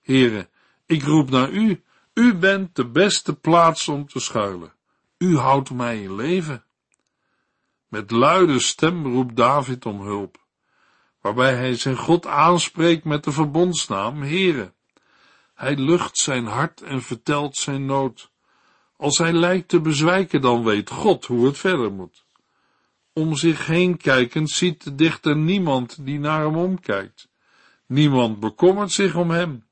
Heren, 0.00 0.48
ik 0.86 1.02
roep 1.02 1.30
naar 1.30 1.50
u. 1.50 1.82
U 2.14 2.34
bent 2.34 2.76
de 2.76 2.86
beste 2.86 3.34
plaats 3.34 3.88
om 3.88 4.06
te 4.06 4.20
schuilen. 4.20 4.72
U 5.18 5.36
houdt 5.36 5.70
mij 5.70 6.02
in 6.02 6.14
leven. 6.14 6.64
Met 7.88 8.10
luide 8.10 8.58
stem 8.58 9.06
roept 9.06 9.36
David 9.36 9.86
om 9.86 10.00
hulp, 10.00 10.39
waarbij 11.20 11.54
hij 11.54 11.74
zijn 11.74 11.96
God 11.96 12.26
aanspreekt 12.26 13.04
met 13.04 13.24
de 13.24 13.32
verbondsnaam 13.32 14.22
Heren. 14.22 14.74
Hij 15.54 15.76
lucht 15.76 16.16
zijn 16.16 16.46
hart 16.46 16.80
en 16.80 17.02
vertelt 17.02 17.56
zijn 17.56 17.86
nood. 17.86 18.30
Als 18.96 19.18
hij 19.18 19.32
lijkt 19.32 19.68
te 19.68 19.80
bezwijken, 19.80 20.40
dan 20.40 20.64
weet 20.64 20.90
God 20.90 21.26
hoe 21.26 21.46
het 21.46 21.58
verder 21.58 21.92
moet. 21.92 22.24
Om 23.12 23.36
zich 23.36 23.66
heen 23.66 23.96
kijkend 23.96 24.50
ziet 24.50 24.84
de 24.84 24.94
dichter 24.94 25.36
niemand 25.36 26.06
die 26.06 26.18
naar 26.18 26.40
hem 26.40 26.56
omkijkt. 26.56 27.28
Niemand 27.86 28.40
bekommert 28.40 28.92
zich 28.92 29.14
om 29.14 29.30
hem. 29.30 29.68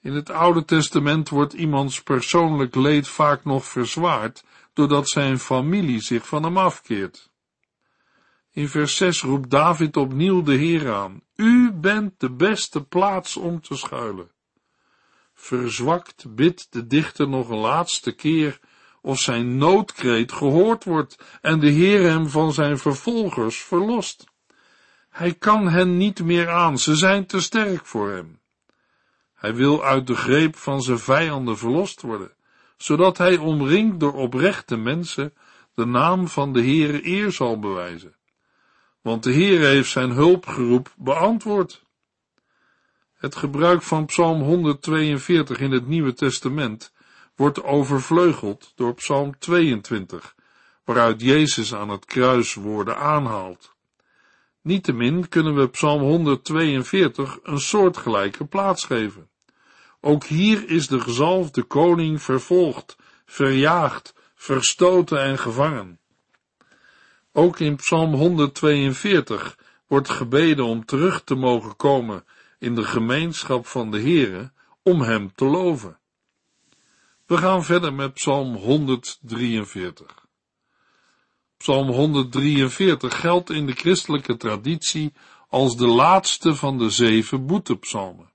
In 0.00 0.14
het 0.14 0.30
Oude 0.30 0.64
Testament 0.64 1.28
wordt 1.28 1.52
iemands 1.52 2.02
persoonlijk 2.02 2.74
leed 2.74 3.08
vaak 3.08 3.44
nog 3.44 3.64
verzwaard, 3.64 4.44
doordat 4.72 5.08
zijn 5.08 5.38
familie 5.38 6.00
zich 6.00 6.26
van 6.26 6.42
hem 6.42 6.58
afkeert. 6.58 7.27
In 8.58 8.68
vers 8.68 8.96
6 8.96 9.22
roept 9.22 9.50
David 9.50 9.96
opnieuw 9.96 10.42
de 10.42 10.54
Heer 10.54 10.92
aan. 10.94 11.20
U 11.36 11.72
bent 11.72 12.20
de 12.20 12.30
beste 12.30 12.84
plaats 12.84 13.36
om 13.36 13.60
te 13.60 13.76
schuilen. 13.76 14.30
Verzwakt 15.34 16.34
bidt 16.34 16.66
de 16.70 16.86
dichter 16.86 17.28
nog 17.28 17.48
een 17.48 17.58
laatste 17.58 18.12
keer 18.12 18.60
of 19.02 19.18
zijn 19.18 19.56
noodkreet 19.56 20.32
gehoord 20.32 20.84
wordt 20.84 21.38
en 21.40 21.60
de 21.60 21.68
Heer 21.68 22.02
hem 22.02 22.28
van 22.28 22.52
zijn 22.52 22.78
vervolgers 22.78 23.62
verlost. 23.62 24.24
Hij 25.08 25.34
kan 25.34 25.68
hen 25.68 25.96
niet 25.96 26.22
meer 26.22 26.48
aan, 26.50 26.78
ze 26.78 26.96
zijn 26.96 27.26
te 27.26 27.40
sterk 27.40 27.86
voor 27.86 28.10
hem. 28.10 28.40
Hij 29.34 29.54
wil 29.54 29.84
uit 29.84 30.06
de 30.06 30.16
greep 30.16 30.56
van 30.56 30.82
zijn 30.82 30.98
vijanden 30.98 31.58
verlost 31.58 32.02
worden, 32.02 32.32
zodat 32.76 33.18
hij 33.18 33.36
omringd 33.36 34.00
door 34.00 34.14
oprechte 34.14 34.76
mensen 34.76 35.34
de 35.74 35.84
naam 35.84 36.28
van 36.28 36.52
de 36.52 36.60
Heere 36.60 37.06
eer 37.06 37.32
zal 37.32 37.58
bewijzen. 37.58 38.16
Want 39.08 39.22
de 39.22 39.32
Heere 39.32 39.66
heeft 39.66 39.90
zijn 39.90 40.10
hulpgeroep 40.10 40.94
beantwoord. 40.96 41.84
Het 43.14 43.36
gebruik 43.36 43.82
van 43.82 44.06
Psalm 44.06 44.40
142 44.42 45.58
in 45.58 45.70
het 45.70 45.86
Nieuwe 45.86 46.12
Testament 46.12 46.92
wordt 47.36 47.62
overvleugeld 47.62 48.72
door 48.74 48.94
Psalm 48.94 49.38
22, 49.38 50.34
waaruit 50.84 51.20
Jezus 51.20 51.74
aan 51.74 51.88
het 51.88 52.04
kruis 52.04 52.54
woorden 52.54 52.96
aanhaalt. 52.96 53.74
Niettemin 54.62 55.28
kunnen 55.28 55.54
we 55.54 55.68
Psalm 55.68 56.00
142 56.00 57.38
een 57.42 57.60
soortgelijke 57.60 58.44
plaats 58.44 58.84
geven. 58.84 59.28
Ook 60.00 60.24
hier 60.24 60.70
is 60.70 60.86
de 60.86 61.00
gezalfde 61.00 61.62
koning 61.62 62.22
vervolgd, 62.22 62.96
verjaagd, 63.26 64.14
verstoten 64.34 65.22
en 65.22 65.38
gevangen. 65.38 65.98
Ook 67.38 67.60
in 67.60 67.76
Psalm 67.76 68.14
142 68.14 69.58
wordt 69.86 70.08
gebeden 70.08 70.64
om 70.64 70.84
terug 70.84 71.22
te 71.24 71.34
mogen 71.34 71.76
komen 71.76 72.24
in 72.58 72.74
de 72.74 72.84
gemeenschap 72.84 73.66
van 73.66 73.90
de 73.90 74.00
Heere, 74.00 74.52
om 74.82 75.00
hem 75.00 75.32
te 75.34 75.44
loven. 75.44 75.98
We 77.26 77.36
gaan 77.36 77.64
verder 77.64 77.94
met 77.94 78.14
Psalm 78.14 78.54
143. 78.54 80.26
Psalm 81.56 81.88
143 81.88 83.20
geldt 83.20 83.50
in 83.50 83.66
de 83.66 83.74
christelijke 83.74 84.36
traditie 84.36 85.12
als 85.48 85.76
de 85.76 85.86
laatste 85.86 86.54
van 86.54 86.78
de 86.78 86.90
zeven 86.90 87.46
boetepsalmen. 87.46 88.30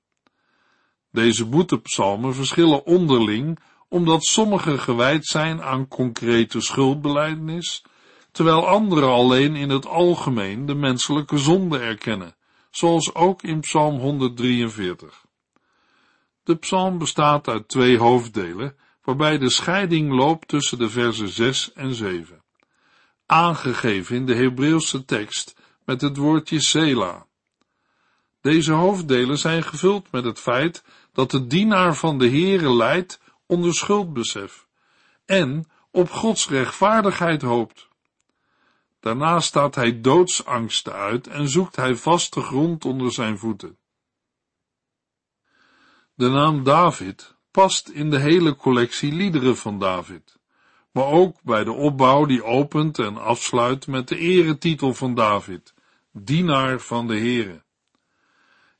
Deze 1.12 1.46
boetepsalmen 1.46 2.36
verschillen 2.36 2.86
onderling 2.86 3.60
omdat 3.88 4.24
sommige 4.24 4.78
gewijd 4.78 5.26
zijn 5.26 5.62
aan 5.62 5.88
concrete 5.88 6.62
schuldbelijdenis, 6.62 7.84
terwijl 8.34 8.68
andere 8.68 9.06
alleen 9.06 9.56
in 9.56 9.70
het 9.70 9.86
algemeen 9.86 10.66
de 10.66 10.76
menselijke 10.76 11.38
zonde 11.38 11.80
erkennen, 11.80 12.36
zoals 12.72 13.16
ook 13.16 13.44
in 13.44 13.60
Psalm 13.60 14.00
143. 14.00 15.26
De 16.44 16.56
psalm 16.56 16.98
bestaat 16.98 17.48
uit 17.48 17.68
twee 17.68 17.98
hoofddelen, 17.98 18.76
waarbij 19.04 19.38
de 19.38 19.50
scheiding 19.50 20.12
loopt 20.12 20.48
tussen 20.48 20.78
de 20.78 20.90
versen 20.90 21.30
6 21.30 21.74
en 21.74 21.94
7. 21.94 22.44
Aangegeven 23.26 24.16
in 24.16 24.26
de 24.26 24.36
Hebreeuwse 24.36 25.06
tekst 25.06 25.56
met 25.86 26.02
het 26.02 26.18
woordje 26.18 26.62
Sela. 26.62 27.26
Deze 28.42 28.72
hoofddelen 28.72 29.38
zijn 29.38 29.64
gevuld 29.64 30.12
met 30.12 30.24
het 30.24 30.40
feit 30.40 30.84
dat 31.12 31.32
de 31.32 31.48
dienaar 31.48 31.96
van 31.96 32.18
de 32.18 32.30
Heere 32.30 32.74
leidt 32.74 33.20
onder 33.46 33.74
schuldbesef 33.74 34.68
en 35.26 35.66
op 35.92 36.10
Gods 36.10 36.50
rechtvaardigheid 36.50 37.42
hoopt. 37.42 37.92
Daarna 39.04 39.40
staat 39.40 39.76
hij 39.76 40.02
doodsangsten 40.02 40.94
uit 40.94 41.28
en 41.28 41.50
zoekt 41.50 41.76
hij 41.76 41.96
vaste 41.96 42.42
grond 42.42 42.86
onder 42.86 43.12
zijn 43.12 43.38
voeten. 43.38 43.78
De 46.14 46.30
naam 46.30 46.64
David 46.64 47.36
past 47.52 47.90
in 47.90 48.10
de 48.10 48.20
hele 48.20 48.56
collectie 48.56 49.14
liederen 49.14 49.58
van 49.58 49.80
David, 49.80 50.40
maar 50.92 51.06
ook 51.06 51.42
bij 51.42 51.64
de 51.64 51.72
opbouw 51.72 52.26
die 52.26 52.44
opent 52.44 53.00
en 53.00 53.18
afsluit 53.18 53.88
met 53.88 54.08
de 54.08 54.18
eretitel 54.18 54.94
van 54.94 55.16
David, 55.16 55.74
dienaar 56.12 56.80
van 56.80 57.08
de 57.08 57.18
Heere. 57.18 57.64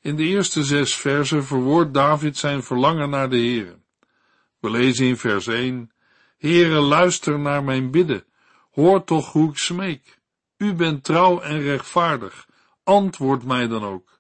In 0.02 0.16
de 0.16 0.24
eerste 0.24 0.64
zes 0.64 0.96
versen 0.96 1.46
verwoordt 1.46 1.94
David 1.94 2.38
zijn 2.38 2.64
verlangen 2.64 3.10
naar 3.10 3.30
de 3.30 3.38
Heere. 3.38 3.80
We 4.60 4.70
lezen 4.70 5.06
in 5.06 5.18
vers 5.18 5.48
1, 5.48 5.92
Heere, 6.38 6.80
luister 6.80 7.40
naar 7.40 7.64
mijn 7.64 7.92
bidden, 7.92 8.26
hoor 8.74 9.04
toch 9.04 9.32
hoe 9.32 9.50
ik 9.50 9.58
smeek. 9.58 10.20
U 10.58 10.74
bent 10.74 11.04
trouw 11.04 11.40
en 11.40 11.62
rechtvaardig, 11.62 12.48
antwoord 12.84 13.44
mij 13.44 13.68
dan 13.68 13.84
ook. 13.84 14.20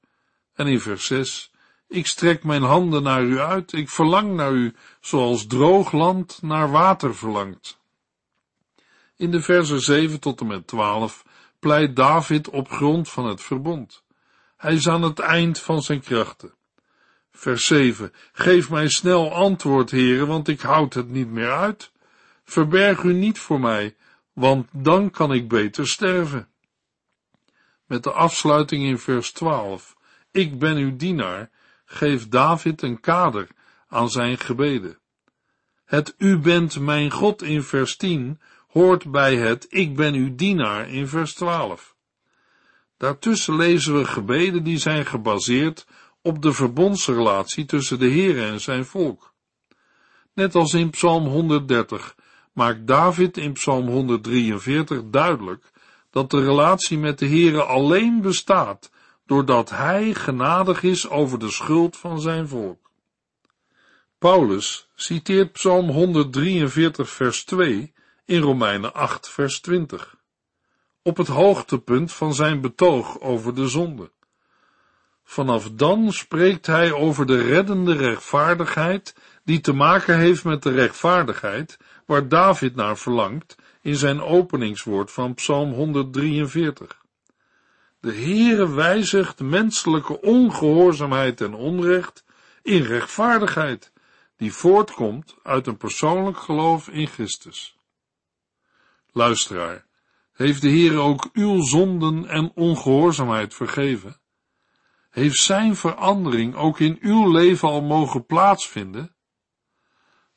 En 0.53 0.67
in 0.67 0.79
vers 0.79 1.05
6, 1.05 1.51
ik 1.87 2.07
strek 2.07 2.43
mijn 2.43 2.63
handen 2.63 3.03
naar 3.03 3.23
u 3.23 3.39
uit, 3.39 3.73
ik 3.73 3.89
verlang 3.89 4.33
naar 4.33 4.51
u, 4.51 4.75
zoals 5.01 5.47
droog 5.47 5.91
land 5.91 6.39
naar 6.41 6.71
water 6.71 7.15
verlangt. 7.15 7.81
In 9.17 9.31
de 9.31 9.41
versen 9.41 9.81
7 9.81 10.19
tot 10.19 10.39
en 10.39 10.47
met 10.47 10.67
12 10.67 11.23
pleit 11.59 11.95
David 11.95 12.49
op 12.49 12.69
grond 12.69 13.09
van 13.09 13.25
het 13.25 13.41
verbond. 13.41 14.03
Hij 14.57 14.73
is 14.73 14.87
aan 14.87 15.01
het 15.01 15.19
eind 15.19 15.59
van 15.59 15.81
zijn 15.81 16.01
krachten. 16.01 16.53
Vers 17.31 17.65
7. 17.65 18.13
Geef 18.31 18.69
mij 18.69 18.89
snel 18.89 19.33
antwoord, 19.33 19.91
heren, 19.91 20.27
want 20.27 20.47
ik 20.47 20.61
houd 20.61 20.93
het 20.93 21.09
niet 21.09 21.29
meer 21.29 21.51
uit. 21.51 21.91
Verberg 22.43 23.03
u 23.03 23.13
niet 23.13 23.39
voor 23.39 23.59
mij, 23.59 23.95
want 24.33 24.67
dan 24.71 25.09
kan 25.09 25.33
ik 25.33 25.47
beter 25.47 25.87
sterven. 25.87 26.47
Met 27.85 28.03
de 28.03 28.11
afsluiting 28.11 28.83
in 28.83 28.97
vers 28.97 29.31
12. 29.31 29.95
Ik 30.31 30.59
ben 30.59 30.77
uw 30.77 30.95
dienaar, 30.95 31.49
geeft 31.85 32.31
David 32.31 32.81
een 32.81 32.99
kader 32.99 33.47
aan 33.87 34.09
zijn 34.09 34.37
gebeden. 34.37 34.97
Het 35.85 36.15
U 36.17 36.39
bent 36.39 36.79
mijn 36.79 37.11
God 37.11 37.41
in 37.41 37.63
vers 37.63 37.95
10 37.95 38.39
hoort 38.67 39.11
bij 39.11 39.35
het 39.35 39.65
Ik 39.69 39.95
ben 39.95 40.13
uw 40.13 40.35
dienaar 40.35 40.89
in 40.89 41.07
vers 41.07 41.33
12. 41.33 41.95
Daartussen 42.97 43.55
lezen 43.55 43.97
we 43.97 44.05
gebeden 44.05 44.63
die 44.63 44.77
zijn 44.77 45.05
gebaseerd 45.05 45.87
op 46.21 46.41
de 46.41 46.53
verbondsrelatie 46.53 47.65
tussen 47.65 47.99
de 47.99 48.07
Heer 48.07 48.43
en 48.43 48.61
zijn 48.61 48.85
volk. 48.85 49.33
Net 50.33 50.55
als 50.55 50.73
in 50.73 50.89
Psalm 50.89 51.27
130 51.27 52.15
maakt 52.53 52.87
David 52.87 53.37
in 53.37 53.53
Psalm 53.53 53.87
143 53.87 55.01
duidelijk 55.05 55.71
dat 56.09 56.31
de 56.31 56.43
relatie 56.43 56.97
met 56.97 57.19
de 57.19 57.27
Heere 57.27 57.63
alleen 57.63 58.21
bestaat 58.21 58.91
doordat 59.25 59.69
hij 59.69 60.13
genadig 60.13 60.83
is 60.83 61.09
over 61.09 61.39
de 61.39 61.51
schuld 61.51 61.97
van 61.97 62.21
zijn 62.21 62.47
volk. 62.47 62.91
Paulus 64.17 64.87
citeert 64.95 65.51
Psalm 65.51 65.89
143 65.89 67.09
vers 67.09 67.45
2 67.45 67.93
in 68.25 68.41
Romeinen 68.41 68.93
8 68.93 69.29
vers 69.29 69.59
20, 69.59 70.15
op 71.01 71.17
het 71.17 71.27
hoogtepunt 71.27 72.11
van 72.11 72.33
zijn 72.33 72.61
betoog 72.61 73.19
over 73.19 73.55
de 73.55 73.67
zonde. 73.67 74.11
Vanaf 75.23 75.71
dan 75.71 76.11
spreekt 76.11 76.65
hij 76.65 76.91
over 76.91 77.25
de 77.25 77.41
reddende 77.41 77.95
rechtvaardigheid 77.95 79.15
die 79.43 79.61
te 79.61 79.73
maken 79.73 80.17
heeft 80.17 80.43
met 80.43 80.63
de 80.63 80.71
rechtvaardigheid 80.71 81.77
waar 82.05 82.27
David 82.27 82.75
naar 82.75 82.97
verlangt 82.97 83.55
in 83.81 83.95
zijn 83.95 84.21
openingswoord 84.21 85.11
van 85.11 85.33
Psalm 85.33 85.71
143. 85.71 87.01
De 87.99 88.13
Heere 88.13 88.73
wijzigt 88.73 89.39
menselijke 89.39 90.21
ongehoorzaamheid 90.21 91.41
en 91.41 91.53
onrecht 91.53 92.23
in 92.61 92.81
rechtvaardigheid, 92.81 93.91
die 94.37 94.53
voortkomt 94.53 95.35
uit 95.43 95.67
een 95.67 95.77
persoonlijk 95.77 96.37
geloof 96.37 96.87
in 96.87 97.07
Christus. 97.07 97.77
Luisteraar, 99.11 99.85
heeft 100.33 100.61
de 100.61 100.69
Heere 100.69 100.97
ook 100.97 101.29
uw 101.33 101.61
zonden 101.61 102.25
en 102.25 102.51
ongehoorzaamheid 102.55 103.53
vergeven? 103.53 104.17
Heeft 105.09 105.37
zijn 105.37 105.75
verandering 105.75 106.55
ook 106.55 106.79
in 106.79 106.97
uw 107.01 107.31
leven 107.31 107.67
al 107.67 107.81
mogen 107.81 108.25
plaatsvinden? 108.25 109.12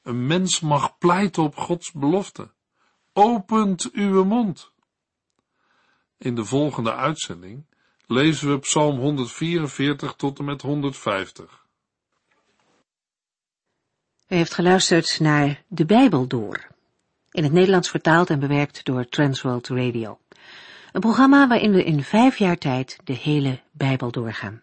Een 0.07 0.27
mens 0.27 0.61
mag 0.61 0.99
pleiten 0.99 1.43
op 1.43 1.57
Gods 1.57 1.93
belofte. 1.93 2.51
Opent 3.13 3.91
uw 3.93 4.25
mond. 4.25 4.73
In 6.19 6.35
de 6.35 6.45
volgende 6.45 6.95
uitzending 6.95 7.67
lezen 8.07 8.51
we 8.51 8.59
Psalm 8.59 8.99
144 8.99 10.15
tot 10.15 10.39
en 10.39 10.45
met 10.45 10.63
150. 10.63 11.67
U 14.29 14.37
heeft 14.37 14.55
geluisterd 14.55 15.21
naar 15.21 15.63
De 15.69 15.85
Bijbel 15.85 16.27
Door, 16.27 16.67
in 17.31 17.43
het 17.43 17.53
Nederlands 17.53 17.91
vertaald 17.91 18.31
en 18.31 18.41
bewerkt 18.41 18.85
door 18.85 19.09
Transworld 19.09 19.69
Radio. 19.69 20.19
Een 20.93 21.01
programma 21.01 21.49
waarin 21.49 21.73
we 21.73 21.85
in 21.85 22.03
vijf 22.03 22.39
jaar 22.39 22.59
tijd 22.59 22.99
de 23.05 23.13
hele 23.13 23.61
Bijbel 23.73 24.11
doorgaan. 24.11 24.63